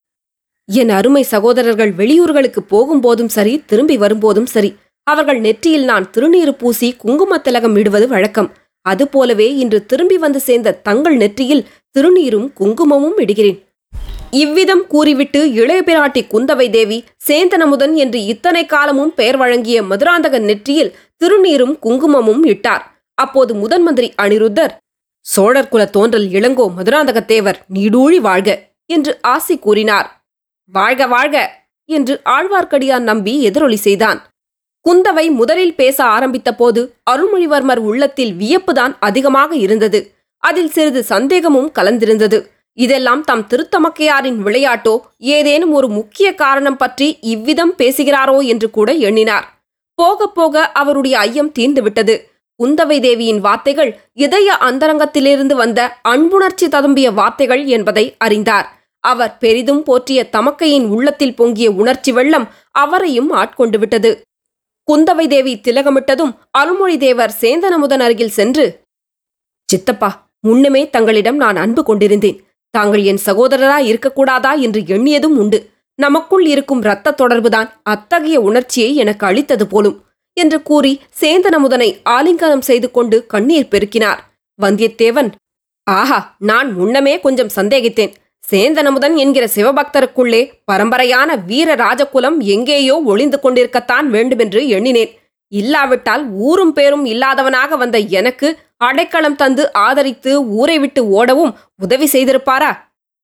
என் 0.70 0.90
அருமை 0.90 1.24
சகோதரர்கள் 1.24 1.94
வெளியூர்களுக்கு 1.94 2.58
போகும்போதும் 2.72 3.26
சரி 3.26 3.64
திரும்பி 3.66 3.98
வரும்போதும் 3.98 4.46
சரி 4.46 4.76
அவர்கள் 5.08 5.40
நெற்றியில் 5.40 5.86
நான் 5.86 6.06
திருநீறு 6.10 6.54
பூசி 6.62 6.88
குங்குமத்திலகம் 7.04 7.76
இடுவது 7.76 8.08
வழக்கம். 8.08 8.50
அதுபோலவே 8.86 9.48
இன்று 9.56 9.80
திரும்பி 9.86 10.18
வந்து 10.18 10.40
சேர்ந்த 10.40 10.76
தங்கள் 10.88 11.16
நெற்றியில் 11.16 11.64
திருநீரும் 11.96 12.48
குங்குமமும் 12.60 13.18
இடுகிறேன். 13.18 13.60
இவ்விதம் 14.32 14.84
கூறிவிட்டு 14.88 15.42
இளைய 15.54 15.82
பிராட்டி 15.88 16.22
குந்தவை 16.34 16.68
தேவி 16.70 16.98
சேந்தனமுதன் 17.28 17.94
என்று 18.04 18.20
இத்தனை 18.26 18.66
காலமும் 18.66 19.14
பெயர் 19.14 19.38
வழங்கிய 19.38 19.78
மதுராந்தகன் 19.84 20.48
நெற்றியில் 20.50 20.94
திருநீரும் 21.22 21.76
குங்குமமும் 21.80 22.44
இட்டார். 22.46 22.84
அப்போது 23.18 23.52
முதன் 23.54 23.84
மந்திரி 23.84 24.10
அனிருத்தர் 24.24 24.74
சோழர் 25.26 25.70
குல 25.70 25.84
தோன்றல் 25.86 26.28
இளங்கோ 26.38 26.66
மதுராந்தகத்தேவர் 26.78 27.58
நீடூழி 27.76 28.20
வாழ்க 28.28 28.50
என்று 28.86 29.14
ஆசி 29.34 29.56
கூறினார். 29.58 30.08
வாழ்க 30.74 31.08
வாழ்க 31.08 31.38
என்று 31.90 32.14
ஆழ்வார்க்கடியான் 32.36 33.08
நம்பி 33.12 33.34
எதிரொலி 33.42 33.80
செய்தான். 33.88 34.20
குந்தவை 34.88 35.24
முதலில் 35.30 35.76
பேச 35.76 35.98
ஆரம்பித்த 36.16 36.50
போது 36.52 36.82
அருள்மொழிவர்மர் 37.12 37.82
உள்ளத்தில் 37.88 38.34
வியப்புதான் 38.34 38.94
அதிகமாக 39.00 39.52
இருந்தது. 39.56 40.00
அதில் 40.44 40.72
சிறிது 40.76 41.02
சந்தேகமும் 41.04 41.72
கலந்திருந்தது. 41.78 42.38
இதெல்லாம் 42.78 43.22
தம் 43.24 43.44
திருத்தமக்கையாரின் 43.52 44.38
விளையாட்டோ 44.46 44.94
ஏதேனும் 45.36 45.74
ஒரு 45.74 45.88
முக்கிய 45.88 46.28
காரணம் 46.34 46.78
பற்றி 46.78 47.08
இவ்விதம் 47.34 47.74
பேசுகிறாரோ 47.78 48.38
என்று 48.48 48.68
கூட 48.70 48.92
எண்ணினார். 49.08 49.46
போக 50.00 50.28
போக 50.28 50.64
அவருடைய 50.82 51.16
ஐயம் 51.20 51.52
தீர்ந்துவிட்டது. 51.60 52.16
குந்தவை 52.60 52.98
தேவியின் 53.00 53.40
வார்த்தைகள் 53.40 53.92
இதய 54.18 54.58
அந்தரங்கத்திலிருந்து 54.60 55.56
வந்த 55.56 55.80
அன்புணர்ச்சி 56.12 56.68
ததும்பிய 56.68 57.08
வார்த்தைகள் 57.14 57.64
என்பதை 57.78 58.06
அறிந்தார். 58.18 58.68
அவர் 59.04 59.34
பெரிதும் 59.38 59.84
போற்றிய 59.84 60.20
தமக்கையின் 60.36 60.88
உள்ளத்தில் 60.96 61.36
பொங்கிய 61.36 61.68
உணர்ச்சி 61.72 62.12
வெள்ளம் 62.12 62.48
அவரையும் 62.72 63.30
ஆட்கொண்டு 63.32 63.78
விட்டது 63.80 64.12
குந்தவை 64.88 65.26
தேவி 65.28 65.54
திலகமிட்டதும் 65.66 66.34
அருள்மொழி 66.60 66.98
தேவர் 66.98 67.34
சேந்தனமுதன் 67.42 68.04
அருகில் 68.06 68.36
சென்று 68.38 68.66
சித்தப்பா 69.70 70.10
முன்னுமே 70.48 70.82
தங்களிடம் 70.90 71.36
நான் 71.36 71.58
அன்பு 71.64 71.82
கொண்டிருந்தேன். 71.84 72.38
தாங்கள் 72.74 73.04
என் 73.04 73.22
சகோதரரா 73.26 73.80
இருக்கக்கூடாதா 73.90 74.52
என்று 74.66 74.82
எண்ணியதும் 74.96 75.36
உண்டு. 75.42 75.60
நமக்குள் 76.00 76.46
இருக்கும் 76.46 76.82
இரத்த 76.82 77.16
தொடர்புதான் 77.22 77.70
அத்தகைய 77.94 78.38
உணர்ச்சியை 78.42 78.92
எனக்கு 78.96 79.24
அளித்தது 79.26 79.66
போலும் 79.68 79.98
என்று 80.38 80.58
கூறி 80.62 80.94
சேந்தனமுதனை 81.22 81.90
ஆலிங்கனம் 82.16 82.66
செய்து 82.70 82.88
கொண்டு 82.92 83.18
கண்ணீர் 83.34 83.72
பெருக்கினார். 83.72 84.22
வந்தியத்தேவன் 84.60 85.30
ஆஹா 85.88 86.20
நான் 86.50 86.70
முன்னமே 86.74 87.14
கொஞ்சம் 87.20 87.56
சந்தேகித்தேன். 87.56 88.14
சேந்தனமுதன் 88.52 89.16
என்கிற 89.16 89.50
சிவபக்தருக்குள்ளே 89.56 90.42
பரம்பரையான 90.72 91.30
வீர 91.46 91.70
ராஜகுலம் 91.76 92.38
எங்கேயோ 92.40 93.02
ஒளிந்து 93.02 93.40
கொண்டிருக்கத்தான் 93.44 94.08
வேண்டுமென்று 94.08 94.68
எண்ணினேன். 94.68 95.12
இல்லாவிட்டால் 95.48 96.30
ஊரும் 96.30 96.74
பேரும் 96.74 97.06
இல்லாதவனாக 97.06 97.76
வந்த 97.78 97.98
எனக்கு 97.98 98.60
அடைக்கலம் 98.78 99.36
தந்து 99.36 99.74
ஆதரித்து 99.74 100.32
ஊரை 100.46 100.80
விட்டு 100.80 101.04
ஓடவும் 101.20 101.54
உதவி 101.76 102.06
செய்திருப்பாரா? 102.06 102.72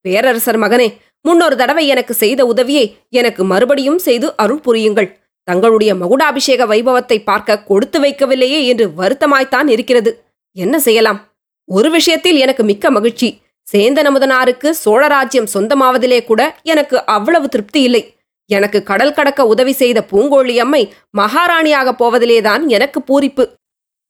பேரரசர் 0.02 0.60
மகனே 0.60 0.88
முன்னொரு 1.22 1.56
தடவை 1.56 1.88
எனக்கு 1.88 2.14
செய்த 2.14 2.46
உதவியை 2.46 2.86
எனக்கு 3.10 3.44
மறுபடியும் 3.44 3.98
செய்து 3.98 4.36
அருள் 4.36 4.60
புரியுங்கள். 4.60 5.10
தங்களுடைய 5.44 5.96
மகுடாபிஷேக 5.96 6.66
வைபவத்தை 6.66 7.24
பார்க்க 7.24 7.64
கொடுத்து 7.64 8.00
வைக்கவில்லையே 8.00 8.60
என்று 8.66 8.86
வருத்தமாய்த்தான் 8.98 9.68
இருக்கிறது. 9.68 10.12
என்ன 10.52 10.80
செய்யலாம்? 10.80 11.20
ஒரு 11.66 11.92
விஷயத்தில் 11.92 12.36
எனக்கு 12.36 12.64
மிக்க 12.64 12.92
மகிழ்ச்சி. 12.92 13.30
சேந்தனமுதனாருக்கு 13.68 14.70
சோழராஜ்யம் 14.86 15.52
சொந்தமாவதிலே 15.54 16.24
கூட 16.24 16.42
எனக்கு 16.64 17.06
அவ்வளவு 17.06 17.48
திருப்தி 17.50 17.82
இல்லை. 17.82 18.04
எனக்கு 18.50 18.84
கடல் 18.84 19.14
கடக்க 19.14 19.42
உதவி 19.46 19.72
செய்த 19.72 20.00
பூங்கோழி 20.12 20.56
அம்மை 20.60 20.94
மகாராணியாகப் 21.18 22.00
போவதிலேதான் 22.00 22.64
எனக்கு 22.68 23.00
பூரிப்பு. 23.10 23.44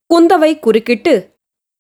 குந்தவை 0.10 0.60
குறுக்கிட்டு 0.60 1.14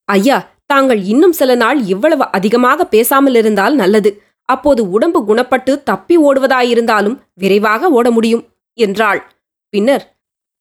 ஐயா 0.10 0.38
தாங்கள் 0.66 1.02
இன்னும் 1.04 1.32
சில 1.32 1.56
நாள் 1.56 1.80
இவ்வளவு 1.84 2.26
அதிகமாக 2.32 2.86
பேசாமல் 2.86 3.36
இருந்தால் 3.36 3.76
நல்லது. 3.76 4.12
அப்போது 4.50 4.82
உடம்பு 4.90 5.20
குணப்பட்டு 5.28 5.74
தப்பி 5.84 6.16
ஓடுவதாயிருந்தாலும் 6.18 7.18
விரைவாக 7.34 7.90
ஓட 7.90 8.08
முடியும் 8.12 8.44
என்றாள். 8.78 9.22
பின்னர் 9.74 10.06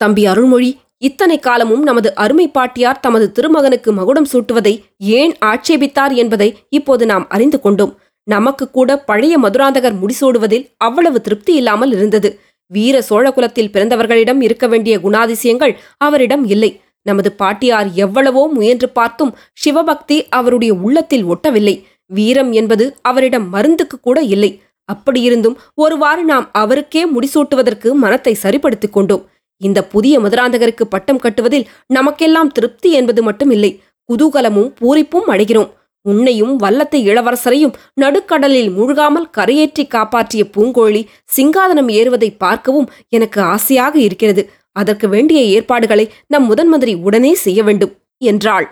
தம்பி 0.01 0.23
அருள்மொழி 0.27 0.71
இத்தனை 1.03 1.37
காலமும் 1.39 1.83
நமது 1.83 2.09
அருமை 2.15 2.47
பாட்டியார் 2.49 3.01
தமது 3.01 3.27
திருமகனுக்கு 3.37 3.91
மகுடம் 3.93 4.29
சூட்டுவதை 4.33 4.75
ஏன் 5.19 5.33
ஆட்சேபித்தார் 5.45 6.15
என்பதை 6.15 6.49
இப்போது 6.69 7.07
நாம் 7.07 7.27
அறிந்து 7.29 7.59
கொண்டோம். 7.61 7.93
நமக்கு 8.27 8.65
கூட 8.71 8.91
பழைய 8.99 9.35
மதுராந்தகர் 9.39 9.97
முடிசூடுவதில் 10.03 10.67
அவ்வளவு 10.77 11.19
திருப்தி 11.21 11.53
இல்லாமல் 11.55 11.93
இருந்தது. 11.93 12.31
வீர 12.71 12.97
சோழகுலத்தில் 13.09 13.73
பிறந்தவர்களிடம் 13.73 14.41
இருக்க 14.41 14.67
வேண்டிய 14.67 14.95
குணாதிசயங்கள் 14.99 15.75
அவரிடம் 15.99 16.45
இல்லை. 16.47 16.71
நமது 17.07 17.31
பாட்டியார் 17.33 17.89
எவ்வளவோ 17.95 18.43
முயன்று 18.57 18.89
பார்த்தும் 18.89 19.33
சிவபக்தி 19.53 20.19
அவருடைய 20.39 20.73
உள்ளத்தில் 20.87 21.27
ஒட்டவில்லை. 21.27 21.77
வீரம் 22.11 22.53
என்பது 22.53 22.85
அவரிடம் 23.03 23.49
மருந்துக்கு 23.55 23.97
கூட 24.01 24.21
இல்லை. 24.35 24.53
அப்படியிருந்தும் 24.89 25.59
ஒருவாறு 25.75 26.23
நாம் 26.25 26.47
அவருக்கே 26.53 27.03
முடிசூட்டுவதற்கு 27.07 27.89
மனத்தை 27.95 28.35
சரிப்படுத்திக் 28.35 28.93
கொண்டோம். 28.93 29.23
இந்த 29.69 29.79
புதிய 29.93 30.15
மதுராந்தகருக்கு 30.21 30.85
பட்டம் 30.95 31.23
கட்டுவதில் 31.25 31.69
நமக்கெல்லாம் 31.97 32.51
திருப்தி 32.57 32.91
என்பது 33.01 33.23
மட்டும் 33.23 33.53
இல்லை 33.57 33.73
குதூகலமும் 34.09 34.71
பூரிப்பும் 34.81 35.31
அடைகிறோம். 35.35 35.71
உன்னையும் 36.07 36.55
வல்லத்தை 36.63 37.01
இளவரசரையும் 37.11 37.75
நடுக்கடலில் 38.03 38.71
மூழ்காமல் 38.77 39.29
கரையேற்றி 39.37 39.85
காப்பாற்றிய 39.87 40.43
பூங்கோழி 40.55 41.03
சிங்காதனம் 41.37 41.91
ஏறுவதை 41.99 42.31
பார்க்கவும் 42.45 42.89
எனக்கு 43.17 43.41
ஆசையாக 43.55 43.95
இருக்கிறது. 44.07 44.45
அதற்கு 44.77 45.07
வேண்டிய 45.09 45.41
ஏற்பாடுகளை 45.57 46.07
நம் 46.27 46.47
முதன்மந்திரி 46.51 46.95
உடனே 47.07 47.33
செய்ய 47.45 47.61
வேண்டும் 47.63 47.93
என்றாள். 48.23 48.67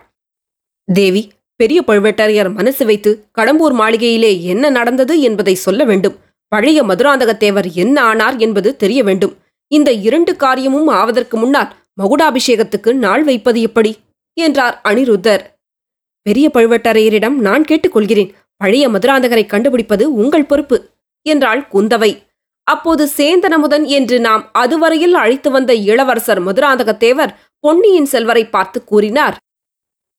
தேவி 0.88 1.23
பெரிய 1.61 1.80
பழுவேட்டரையர் 1.88 2.50
மனசு 2.59 2.85
வைத்து 2.90 3.11
கடம்பூர் 3.38 3.75
மாளிகையிலே 3.80 4.32
என்ன 4.52 4.64
நடந்தது 4.78 5.14
என்பதை 5.28 5.54
சொல்ல 5.64 5.85
வேண்டும். 5.90 6.16
பழைய 6.52 6.78
மதுராந்தகத்தேவர் 6.82 7.68
என்ன 7.82 7.97
ஆனார் 8.02 8.37
என்பது 8.47 8.68
தெரிய 8.82 9.00
வேண்டும். 9.09 9.35
இந்த 9.71 9.93
இரண்டு 9.93 10.37
காரியமும் 10.37 10.89
ஆவதற்கு 10.89 11.37
முன்னால் 11.37 11.71
மகுடாபிஷேகத்துக்கு 12.03 12.93
நாள் 12.95 13.25
வைப்பது 13.25 13.61
எப்படி? 13.61 13.93
என்றார் 14.37 14.81
அனிருத்தர். 14.85 15.43
பெரிய 16.23 16.50
பழுவேட்டரையரிடம் 16.55 17.37
நான் 17.39 17.65
கேட்டுக்கொள்கிறேன். 17.65 18.33
பழைய 18.57 18.89
மதுராந்தகரை 18.89 19.47
கண்டுபிடிப்பது 19.47 20.15
உங்கள் 20.15 20.47
பொறுப்பு 20.47 20.77
என்றாள் 21.23 21.69
குந்தவை. 21.73 22.23
அப்போது 22.62 23.05
சேந்தனமுதன் 23.17 23.85
என்று 23.85 24.21
நாம் 24.21 24.43
அதுவரையில் 24.53 25.15
அழைத்து 25.15 25.50
வந்த 25.50 25.75
இளவரசர் 25.75 26.41
மதுராந்தகத்தேவர் 26.47 27.35
பொன்னியின் 27.61 28.05
செல்வரை 28.05 28.45
பார்த்து 28.47 28.85
கூறினார். 28.85 29.37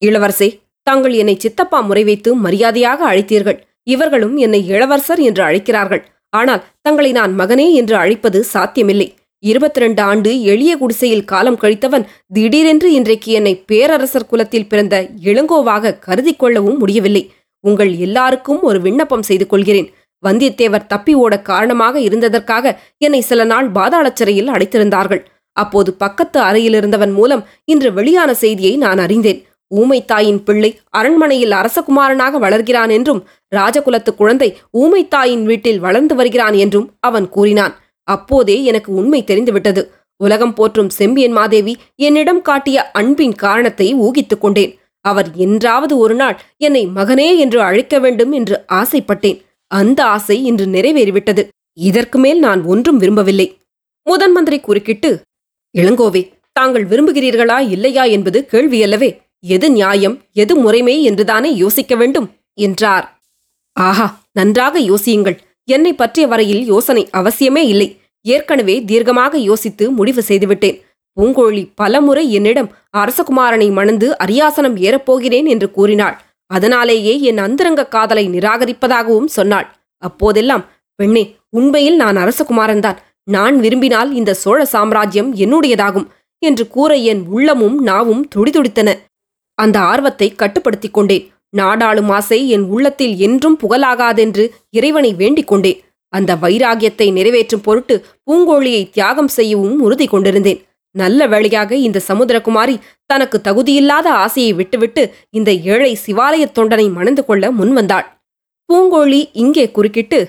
இளவரசே 0.06 0.50
தாங்கள் 0.88 1.14
என்னை 1.14 1.36
சித்தப்பா 1.40 1.80
முறை 1.80 2.04
வைத்து 2.04 2.36
மரியாதையாக 2.36 3.00
அழைத்தீர்கள். 3.12 3.60
இவர்களும் 3.84 4.36
என்னை 4.38 4.62
இளவரசர் 4.68 5.20
என்று 5.20 5.44
அழைக்கிறார்கள். 5.44 6.04
ஆனால் 6.30 6.64
தங்களை 6.82 7.12
நான் 7.12 7.34
மகனே 7.40 7.68
என்று 7.74 7.96
அழைப்பது 7.96 8.44
சாத்தியமில்லை. 8.44 9.08
இருபத்தி 9.44 9.80
ரெண்டு 9.80 10.02
ஆண்டு 10.02 10.32
எளிய 10.44 10.78
குடிசையில் 10.78 11.28
காலம் 11.32 11.58
கழித்தவன் 11.62 12.04
திடீரென்று 12.34 12.90
இன்றைக்கு 12.94 13.30
என்னை 13.32 13.54
பேரரசர் 13.70 14.28
குலத்தில் 14.28 14.68
பிறந்த 14.68 14.96
இளங்கோவாக 15.30 15.94
கருதி 16.00 16.34
கொள்ளவும் 16.34 16.78
முடியவில்லை. 16.78 17.24
உங்கள் 17.64 17.92
எல்லாருக்கும் 17.98 18.62
ஒரு 18.62 18.80
விண்ணப்பம் 18.82 19.26
செய்து 19.30 19.48
கொள்கிறேன். 19.48 19.90
வந்தியத்தேவர் 20.24 20.88
தப்பி 20.88 21.14
ஓட 21.16 21.34
காரணமாக 21.42 21.96
இருந்ததற்காக 22.00 22.76
என்னை 22.98 23.22
சில 23.22 23.44
நாள் 23.44 23.70
பாதாள 23.72 24.08
சிறையில் 24.14 24.54
அடைத்திருந்தார்கள். 24.56 25.22
அப்போது 25.58 25.90
பக்கத்து 25.94 26.40
அறையில் 26.40 26.74
இருந்தவன் 26.74 27.14
மூலம் 27.20 27.46
இன்று 27.66 27.90
வெளியான 27.94 28.32
செய்தியை 28.34 28.76
நான் 28.78 28.98
அறிந்தேன். 28.98 29.40
ஊமை 29.72 30.00
தாயின் 30.06 30.42
பிள்ளை 30.44 30.70
அரண்மனையில் 30.90 31.54
அரசகுமாரனாக 31.60 32.38
வளர்கிறான் 32.38 32.90
என்றும் 32.90 33.22
ராஜகுலத்து 33.56 34.12
குழந்தை 34.16 34.50
ஊமை 34.82 35.02
தாயின் 35.08 35.46
வீட்டில் 35.46 35.80
வளர்ந்து 35.80 36.16
வருகிறான் 36.16 36.58
என்றும் 36.64 36.88
அவன் 37.00 37.28
கூறினான். 37.30 37.74
அப்போதே 38.04 38.64
எனக்கு 38.64 38.94
உண்மை 38.94 39.24
தெரிந்துவிட்டது. 39.24 39.94
உலகம் 40.18 40.54
போற்றும் 40.54 40.90
செம்பியன் 40.90 41.32
மாதேவி 41.32 41.78
என்னிடம் 41.96 42.42
காட்டிய 42.42 42.92
அன்பின் 42.92 43.36
காரணத்தை 43.36 43.96
ஊகித்துக் 43.96 44.42
கொண்டேன். 44.42 44.80
அவர் 45.06 45.30
என்றாவது 45.36 45.98
ஒரு 45.98 46.16
நாள் 46.16 46.42
என்னை 46.58 46.88
மகனே 46.88 47.38
என்று 47.38 47.62
அழைக்க 47.62 48.00
வேண்டும் 48.00 48.32
என்று 48.32 48.66
ஆசைப்பட்டேன். 48.72 49.42
அந்த 49.68 50.06
ஆசை 50.06 50.46
இன்று 50.46 50.66
நிறைவேறிவிட்டது. 50.66 51.48
இதற்கு 51.74 52.20
மேல் 52.20 52.40
நான் 52.40 52.64
ஒன்றும் 52.64 52.98
விரும்பவில்லை. 52.98 53.58
முதன் 54.04 54.32
மந்திரி 54.32 54.60
குறுக்கிட்டு 54.60 55.22
இளங்கோவே 55.78 56.22
தாங்கள் 56.52 56.86
விரும்புகிறீர்களா 56.86 57.70
இல்லையா 57.70 58.04
என்பது 58.04 58.48
கேள்வியல்லவே. 58.52 59.10
எது 59.40 59.72
நியாயம் 59.72 60.22
எது 60.34 60.56
முறைமை 60.56 61.04
என்றுதானே 61.04 61.56
யோசிக்க 61.56 61.96
வேண்டும்? 61.96 62.28
என்றார். 62.54 63.20
ஆஹா 63.74 64.20
நன்றாக 64.32 64.80
யோசியுங்கள். 64.80 65.38
என்னை 65.68 65.94
பற்றிய 65.94 66.28
வரையில் 66.28 66.64
யோசனை 66.66 67.10
அவசியமே 67.14 67.64
இல்லை. 67.74 67.90
ஏற்கனவே 68.26 68.76
தீர்க்கமாக 68.82 69.36
யோசித்து 69.38 69.92
முடிவு 69.92 70.22
செய்துவிட்டேன். 70.22 70.78
பூங்கோழி 71.18 71.72
பலமுறை 71.76 72.32
என்னிடம் 72.32 72.70
அரசகுமாரனை 72.98 73.72
மணந்து 73.72 74.08
அரியாசனம் 74.24 74.76
ஏறப்போகிறேன் 74.88 75.48
என்று 75.48 75.72
கூறினாள். 75.72 76.16
அதனாலேயே 76.46 77.14
என் 77.22 77.38
அந்தரங்க 77.38 77.88
காதலை 77.88 78.30
நிராகரிப்பதாகவும் 78.30 79.32
சொன்னாள். 79.38 79.68
அப்போதெல்லாம் 80.04 80.66
பெண்ணே 80.96 81.24
உண்மையில் 81.50 81.96
நான் 81.96 82.18
அரசகுமாரன்தான். 82.18 83.00
நான் 83.24 83.60
விரும்பினால் 83.60 84.14
இந்த 84.14 84.34
சோழ 84.34 84.66
சாம்ராஜ்யம் 84.66 85.36
என்னுடையதாகும் 85.36 86.08
என்று 86.38 86.68
கூற 86.68 86.92
என் 86.96 87.22
உள்ளமும் 87.28 87.78
நாவும் 87.88 88.24
துடிதுடித்தன. 88.36 88.90
அந்த 89.58 89.80
ஆர்வத்தை 89.80 90.28
கட்டுப்படுத்திக் 90.36 90.94
கொண்டேன். 90.94 91.26
நாடாளும் 91.54 92.10
ஆசை 92.10 92.40
என் 92.50 92.66
உள்ளத்தில் 92.74 93.16
என்றும் 93.18 93.58
புகழாகாதென்று 93.64 94.44
இறைவனை 94.70 95.14
வேண்டிக் 95.14 95.48
கொண்டேன். 95.48 95.80
அந்த 96.14 96.32
வைராகியத்தை 96.36 97.08
நிறைவேற்றும் 97.12 97.62
பொருட்டு 97.62 97.96
பூங்கோழியை 98.26 98.84
தியாகம் 98.90 99.32
செய்யவும் 99.38 99.80
உறுதி 99.80 100.08
கொண்டிருந்தேன். 100.08 100.62
நல்ல 100.96 101.28
வேளையாக 101.28 101.72
இந்த 101.76 102.02
சமுத்திரகுமாரி 102.08 102.76
தனக்கு 103.06 103.38
தகுதியில்லாத 103.44 104.08
ஆசையை 104.24 104.54
விட்டுவிட்டு 104.54 105.04
இந்த 105.30 105.52
ஏழை 105.52 105.92
சிவாலயத் 106.06 106.56
தொண்டனை 106.60 106.88
மணந்து 106.92 107.26
கொள்ள 107.26 107.52
முன்வந்தாள். 107.52 108.08
பூங்கோழி 108.70 109.22
இங்கே 109.34 109.66
குறுக்கிட்டு 109.72 110.20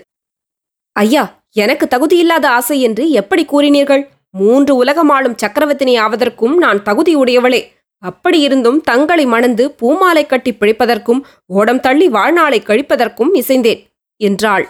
ஐயா 0.96 1.24
எனக்கு 1.52 1.84
தகுதியில்லாத 1.86 2.46
ஆசை 2.58 2.76
என்று 2.80 3.04
எப்படி 3.10 3.42
கூறினீர்கள்? 3.44 4.02
மூன்று 4.30 4.72
உலகமாளும் 4.84 5.38
சக்கரவர்த்தினி 5.42 5.94
ஆவதற்கும் 6.00 6.54
நான் 6.54 6.82
தகுதியுடையவளே. 6.82 7.60
அப்படியிருந்தும் 8.02 8.80
தங்களை 8.80 9.26
மணந்து 9.26 9.70
பூமாலை 9.70 10.26
கட்டி 10.26 10.54
பிழைப்பதற்கும் 10.54 11.20
ஓடம் 11.46 11.80
தள்ளி 11.80 12.08
வாழ்நாளை 12.08 12.60
கழிப்பதற்கும் 12.60 13.34
இசைந்தேன் 13.34 13.86
என்றாள். 14.16 14.68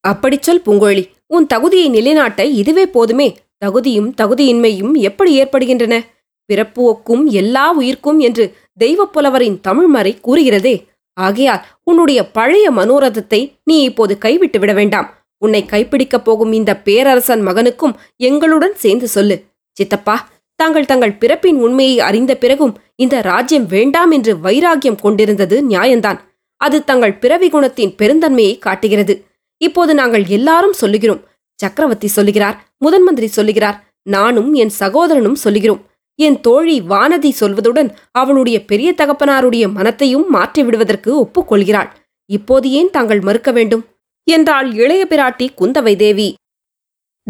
அப்படிச் 0.00 0.42
சொல் 0.42 0.62
பூங்கோழி. 0.66 1.10
உன் 1.26 1.46
தகுதியை 1.46 1.88
நிலைநாட்ட 1.88 2.44
இதுவே 2.44 2.86
போதுமே. 2.86 3.36
தகுதியும் 3.58 4.14
தகுதியின்மையும் 4.14 4.92
எப்படி 4.92 5.32
ஏற்படுகின்றன? 5.32 6.04
பிறப்பு 6.44 6.92
ஒக்கும் 6.92 7.24
எல்லா 7.24 7.72
உயிர்க்கும் 7.72 8.18
என்று 8.18 8.56
தெய்வப் 8.74 9.12
புலவரின் 9.12 9.60
தமிழ்மறை 9.68 10.18
கூறுகிறதே. 10.20 10.86
ஆகையால் 11.12 11.66
உன்னுடைய 11.82 12.30
பழைய 12.30 12.70
மனோரதத்தை 12.70 13.52
நீ 13.64 13.82
இப்போது 13.82 14.18
கைவிட்டு 14.18 14.58
விட 14.58 14.72
வேண்டாம். 14.72 15.14
உன்னை 15.38 15.64
கைப்பிடிக்கப் 15.70 16.24
போகும் 16.24 16.52
இந்த 16.52 16.76
பேரரசன் 16.76 17.46
மகனுக்கும் 17.46 17.94
எங்களுடன் 18.16 18.74
சேர்ந்து 18.74 19.08
சொல்லு. 19.08 19.44
சித்தப்பா 19.72 20.28
தாங்கள் 20.54 20.84
தங்கள் 20.84 21.12
பிறப்பின் 21.12 21.56
உண்மையை 21.56 22.00
அறிந்த 22.00 22.36
பிறகும் 22.36 22.78
இந்த 22.96 23.20
ராஜ்யம் 23.20 23.66
வேண்டாம் 23.66 24.10
என்று 24.10 24.36
வைராகியம் 24.36 25.00
கொண்டிருந்தது 25.00 25.56
நியாயம்தான். 25.68 26.18
அது 26.56 26.84
தங்கள் 26.84 27.14
பிறவி 27.14 27.48
குணத்தின் 27.48 27.94
பெருந்தன்மையை 27.94 28.58
காட்டுகிறது. 28.58 29.24
இப்போது 29.56 29.94
நாங்கள் 29.94 30.24
எல்லாரும் 30.26 30.72
சொல்லுகிறோம். 30.72 31.22
சக்கரவர்த்தி 31.54 32.06
சொல்லுகிறார் 32.06 32.64
முதன் 32.78 33.02
மந்திரி 33.02 33.26
சொல்லுகிறார் 33.26 33.84
நானும் 34.02 34.54
என் 34.54 34.68
சகோதரனும் 34.68 35.34
சொல்லுகிறோம். 35.34 35.86
என் 36.14 36.40
தோழி 36.40 36.82
வானதி 36.82 37.30
சொல்வதுடன் 37.40 37.90
அவளுடைய 38.10 38.64
பெரிய 38.64 38.94
தகப்பனாருடைய 38.96 39.72
மனத்தையும் 39.72 40.34
மாற்றிவிடுவதற்கு 40.34 41.10
ஒப்புக்கொள்கிறாள். 41.24 41.90
இப்போது 42.26 42.70
ஏன் 42.70 42.90
தாங்கள் 42.90 43.20
மறுக்க 43.20 43.52
வேண்டும்? 43.52 43.84
என்றாள் 44.24 44.72
இளைய 44.72 45.06
பிராட்டி 45.10 45.46
குந்தவை 45.58 45.96
தேவி. 45.96 46.34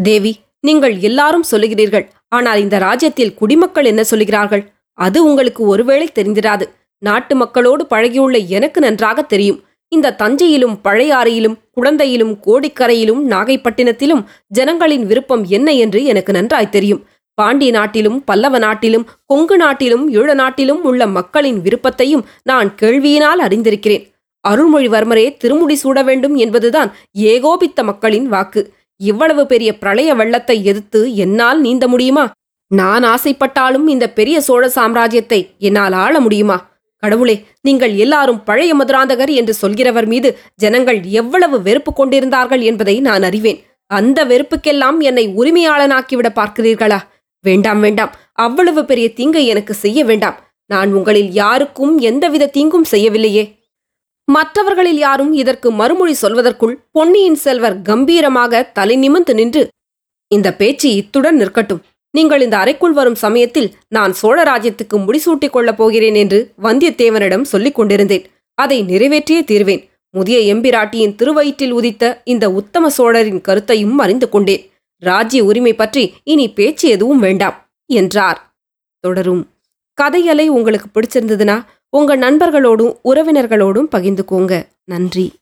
தேவி 0.03 0.35
நீங்கள் 0.67 0.95
எல்லாரும் 1.09 1.49
சொல்லுகிறீர்கள். 1.51 2.05
ஆனால் 2.35 2.59
இந்த 2.65 2.75
ராஜ்யத்தில் 2.87 3.37
குடிமக்கள் 3.39 3.89
என்ன 3.91 4.03
சொல்லுகிறார்கள்? 4.11 4.63
அது 4.97 5.19
உங்களுக்கு 5.29 5.61
ஒருவேளை 5.73 6.07
தெரிந்திராது. 6.17 6.65
நாட்டு 7.01 7.33
மக்களோடு 7.35 7.83
பழகியுள்ள 7.93 8.37
எனக்கு 8.57 8.79
நன்றாக 8.81 9.19
தெரியும். 9.33 9.59
இந்த 9.91 10.13
தஞ்சையிலும் 10.21 10.77
பழையாறையிலும் 10.85 11.57
குழந்தையிலும் 11.77 12.31
கோடிக்கரையிலும் 12.45 13.21
நாகைப்பட்டினத்திலும் 13.33 14.23
ஜனங்களின் 14.57 15.05
விருப்பம் 15.09 15.43
என்ன 15.57 15.69
என்று 15.83 15.99
எனக்கு 16.11 16.31
நன்றாய் 16.33 16.73
தெரியும். 16.75 17.03
பாண்டிய 17.37 17.71
நாட்டிலும் 17.71 18.17
பல்லவ 18.29 18.57
நாட்டிலும் 18.65 19.05
கொங்கு 19.31 19.55
நாட்டிலும் 19.57 20.03
ஈழ 20.17 20.29
நாட்டிலும் 20.41 20.81
உள்ள 20.89 21.01
மக்களின் 21.17 21.59
விருப்பத்தையும் 21.65 22.23
நான் 22.49 22.69
கேள்வியினால் 22.81 23.41
அறிந்திருக்கிறேன். 23.47 24.05
அருள்மொழிவர்மரே 24.43 25.25
திருமுடி 25.41 25.75
சூட 25.75 25.99
வேண்டும் 26.09 26.35
என்பதுதான் 26.43 26.89
ஏகோபித்த 27.33 27.83
மக்களின் 27.83 28.27
வாக்கு. 28.33 28.63
இவ்வளவு 28.97 29.45
பெரிய 29.45 29.77
பிரளய 29.77 30.15
வெள்ளத்தை 30.15 30.65
எதிர்த்து 30.65 31.15
என்னால் 31.15 31.59
நீந்த 31.61 31.87
முடியுமா? 31.87 32.31
நான் 32.67 33.03
ஆசைப்பட்டாலும் 33.03 33.87
இந்த 33.87 34.09
பெரிய 34.09 34.41
சோழ 34.41 34.71
சாம்ராஜ்யத்தை 34.75 35.39
என்னால் 35.57 35.91
ஆள 35.91 36.19
முடியுமா? 36.19 36.73
கடவுளே 37.03 37.45
நீங்கள் 37.61 37.95
எல்லாரும் 37.95 38.43
பழைய 38.43 38.75
மதுராந்தகர் 38.75 39.31
என்று 39.31 39.53
சொல்கிறவர் 39.53 40.05
மீது 40.05 40.37
ஜனங்கள் 40.55 41.03
எவ்வளவு 41.03 41.61
வெறுப்பு 41.61 41.93
கொண்டிருந்தார்கள் 41.93 42.61
என்பதை 42.61 42.99
நான் 42.99 43.23
அறிவேன். 43.23 43.59
அந்த 43.91 44.25
வெறுப்புக்கெல்லாம் 44.25 44.99
என்னை 44.99 45.25
உரிமையாளனாக்கிவிட 45.27 46.29
பார்க்கிறீர்களா? 46.35 46.99
வேண்டாம் 47.39 47.79
வேண்டாம். 47.79 48.15
அவ்வளவு 48.33 48.85
பெரிய 48.85 49.13
தீங்கை 49.13 49.47
எனக்கு 49.47 49.73
செய்ய 49.73 50.05
வேண்டாம். 50.05 50.39
நான் 50.65 50.93
உங்களில் 50.93 51.31
யாருக்கும் 51.31 51.97
எந்தவித 51.97 52.45
தீங்கும் 52.47 52.83
செய்யவில்லையே. 52.83 53.64
மற்றவர்களில் 54.27 54.97
யாரும் 54.97 55.33
இதற்கு 55.33 55.71
மறுமொழி 55.71 56.15
சொல்வதற்குள் 56.21 56.75
பொன்னியின் 56.91 57.35
செல்வர் 57.35 57.81
கம்பீரமாக 57.81 58.63
தலை 58.63 58.95
நிமிர்ந்து 58.95 59.33
நின்று 59.33 59.63
இந்த 60.31 60.53
பேச்சு 60.53 60.87
இத்துடன் 60.95 61.37
நிற்கட்டும். 61.37 61.81
நீங்கள் 62.13 62.41
இந்த 62.41 62.57
அறைக்குள் 62.57 62.91
வரும் 62.91 63.15
சமயத்தில் 63.15 63.75
நான் 63.87 64.13
சோழ 64.13 64.43
ராஜ்யத்துக்கு 64.43 64.97
முடிசூட்டிக் 64.97 65.49
கொள்ளப் 65.49 65.77
போகிறேன் 65.77 66.15
என்று 66.15 66.39
வந்தியத்தேவனிடம் 66.61 67.41
சொல்லிக் 67.41 67.75
கொண்டிருந்தேன். 67.75 68.25
அதை 68.57 68.83
நிறைவேற்றியே 68.83 69.41
தீர்வேன். 69.41 69.83
முதிய 70.09 70.55
எம்பிராட்டியின் 70.55 71.15
திருவயிற்றில் 71.15 71.71
உதித்த 71.71 72.21
இந்த 72.23 72.45
உத்தம 72.51 72.89
சோழரின் 72.89 73.41
கருத்தையும் 73.41 73.97
அறிந்து 73.97 74.29
கொண்டேன். 74.29 74.63
ராஜ்ய 75.03 75.43
உரிமை 75.43 75.73
பற்றி 75.73 76.13
இனி 76.23 76.45
பேச்சு 76.49 76.89
எதுவும் 76.89 77.19
வேண்டாம் 77.19 77.57
என்றார். 77.89 78.39
தொடரும். 79.03 79.43
கதையலை 80.01 80.47
உங்களுக்கு 80.47 80.87
பிடிச்சிருந்ததுன்னா 80.93 81.57
உங்கள் 81.89 82.19
நண்பர்களோடும் 82.19 82.95
உறவினர்களோடும் 83.03 83.87
பகிர்ந்துக்கோங்க. 83.91 84.65
நன்றி. 84.83 85.33